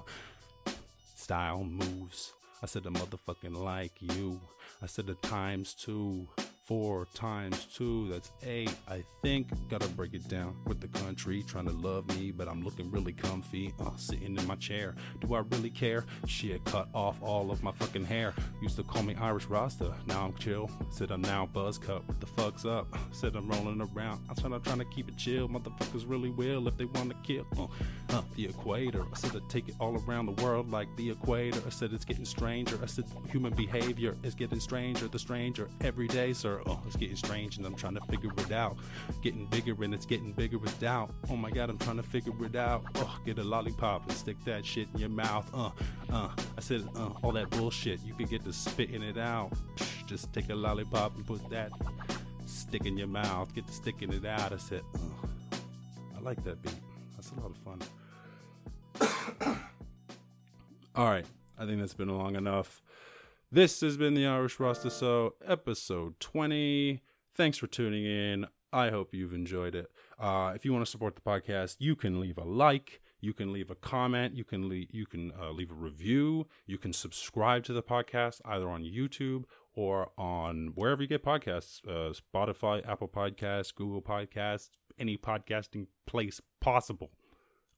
[1.14, 2.35] style moves.
[2.66, 4.40] I said the motherfucking like you.
[4.82, 6.26] I said the times two.
[6.66, 8.74] Four times two, that's eight.
[8.88, 12.64] I think gotta break it down with the country trying to love me, but I'm
[12.64, 13.72] looking really comfy.
[13.78, 14.96] Uh, sitting in my chair.
[15.20, 16.06] Do I really care?
[16.26, 18.34] Shit, cut off all of my fucking hair.
[18.60, 19.94] Used to call me Irish Rasta.
[20.06, 20.68] Now I'm chill.
[20.90, 22.04] Said I'm now buzz cut.
[22.08, 22.88] What the fuck's up?
[23.12, 24.26] Said I'm rolling around.
[24.28, 25.48] I'm trying to trying to keep it chill.
[25.48, 27.46] Motherfuckers really will if they want to kill.
[27.56, 27.68] Uh,
[28.12, 29.04] uh, the equator.
[29.12, 31.60] I said I take it all around the world like the equator.
[31.64, 32.76] I said it's getting stranger.
[32.82, 35.06] I said human behavior is getting stranger.
[35.06, 36.55] The stranger every day, sir.
[36.66, 38.76] Oh, it's getting strange and I'm trying to figure it out.
[39.22, 41.12] Getting bigger and it's getting bigger with doubt.
[41.30, 42.84] Oh my god, I'm trying to figure it out.
[42.96, 45.48] Oh, get a lollipop and stick that shit in your mouth.
[45.54, 45.70] Uh,
[46.12, 48.00] uh, I said, uh, all that bullshit.
[48.04, 49.52] You could get to spitting it out.
[50.06, 51.70] Just take a lollipop and put that
[52.46, 53.54] stick in your mouth.
[53.54, 54.52] Get to sticking it out.
[54.52, 55.56] I said, uh,
[56.16, 56.74] I like that beat.
[57.16, 59.56] That's a lot of fun.
[60.94, 61.26] All right.
[61.58, 62.82] I think that's been long enough.
[63.52, 67.00] This has been the Irish Rasta Show, episode 20.
[67.32, 68.46] Thanks for tuning in.
[68.72, 69.86] I hope you've enjoyed it.
[70.18, 73.52] Uh, if you want to support the podcast, you can leave a like, you can
[73.52, 77.62] leave a comment, you can leave, you can uh, leave a review, you can subscribe
[77.64, 79.44] to the podcast either on YouTube
[79.76, 86.40] or on wherever you get podcasts, uh, Spotify, Apple Podcasts, Google Podcasts, any podcasting place
[86.60, 87.12] possible.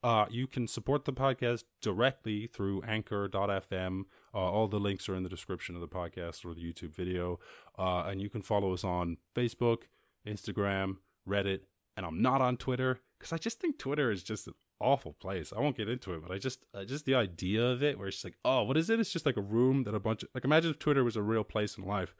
[0.02, 4.02] Uh, you can support the podcast directly through anchor.fm.
[4.32, 7.40] Uh, all the links are in the description of the podcast or the YouTube video.
[7.78, 9.82] Uh, and you can follow us on Facebook,
[10.26, 11.60] Instagram, Reddit.
[11.96, 15.52] And I'm not on Twitter because I just think Twitter is just an awful place.
[15.56, 18.06] I won't get into it, but I just, uh, just the idea of it where
[18.06, 19.00] it's like, oh, what is it?
[19.00, 21.22] It's just like a room that a bunch of, like, imagine if Twitter was a
[21.22, 22.14] real place in life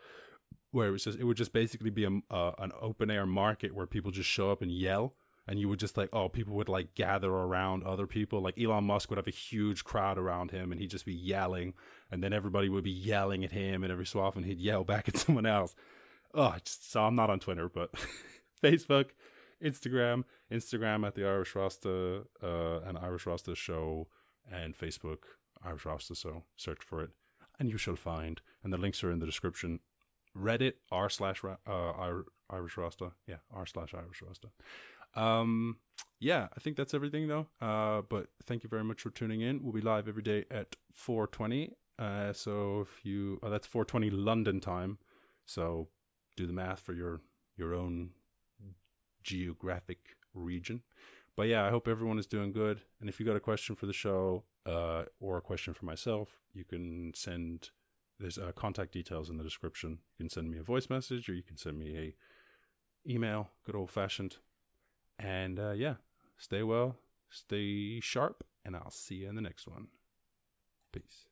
[0.72, 3.72] where it was just, it would just basically be a, uh, an open air market
[3.72, 5.14] where people just show up and yell
[5.49, 8.40] and you would just like oh people would like gather around other people.
[8.40, 11.72] Like Elon Musk would have a huge crowd around him and he'd just be yelling
[12.11, 15.09] and then everybody would be yelling at him and every so often he'd yell back
[15.09, 15.74] at someone else.
[16.34, 17.90] Oh just, so I'm not on Twitter but
[18.62, 19.07] Facebook
[19.64, 24.07] Instagram Instagram at the Irish Rasta uh, and Irish Rasta show
[24.53, 25.20] and Facebook
[25.64, 27.11] Irish Rasta so search for it
[27.59, 29.80] and you shall find and the links are in the description.
[30.36, 31.92] Reddit r slash uh,
[32.51, 33.12] Irish Rasta.
[33.26, 34.49] Yeah r slash Irish Rasta
[35.18, 35.76] um,
[36.20, 37.46] yeah, I think that's everything though.
[37.60, 39.62] Uh, but thank you very much for tuning in.
[39.62, 41.72] We'll be live every day at 4:20.
[41.98, 44.98] Uh, so if you oh, that's 4:20 London time.
[45.44, 45.88] So
[46.36, 47.20] do the math for your
[47.56, 48.10] your own
[49.22, 50.82] geographic region.
[51.36, 52.80] But yeah, I hope everyone is doing good.
[53.00, 56.40] And if you got a question for the show uh, or a question for myself,
[56.52, 57.70] you can send.
[58.20, 60.00] There's uh, contact details in the description.
[60.18, 62.14] You can send me a voice message or you can send me a
[63.08, 63.50] email.
[63.64, 64.38] Good old fashioned.
[65.18, 65.94] And uh, yeah,
[66.36, 66.96] stay well,
[67.30, 69.88] stay sharp, and I'll see you in the next one.
[70.92, 71.27] Peace.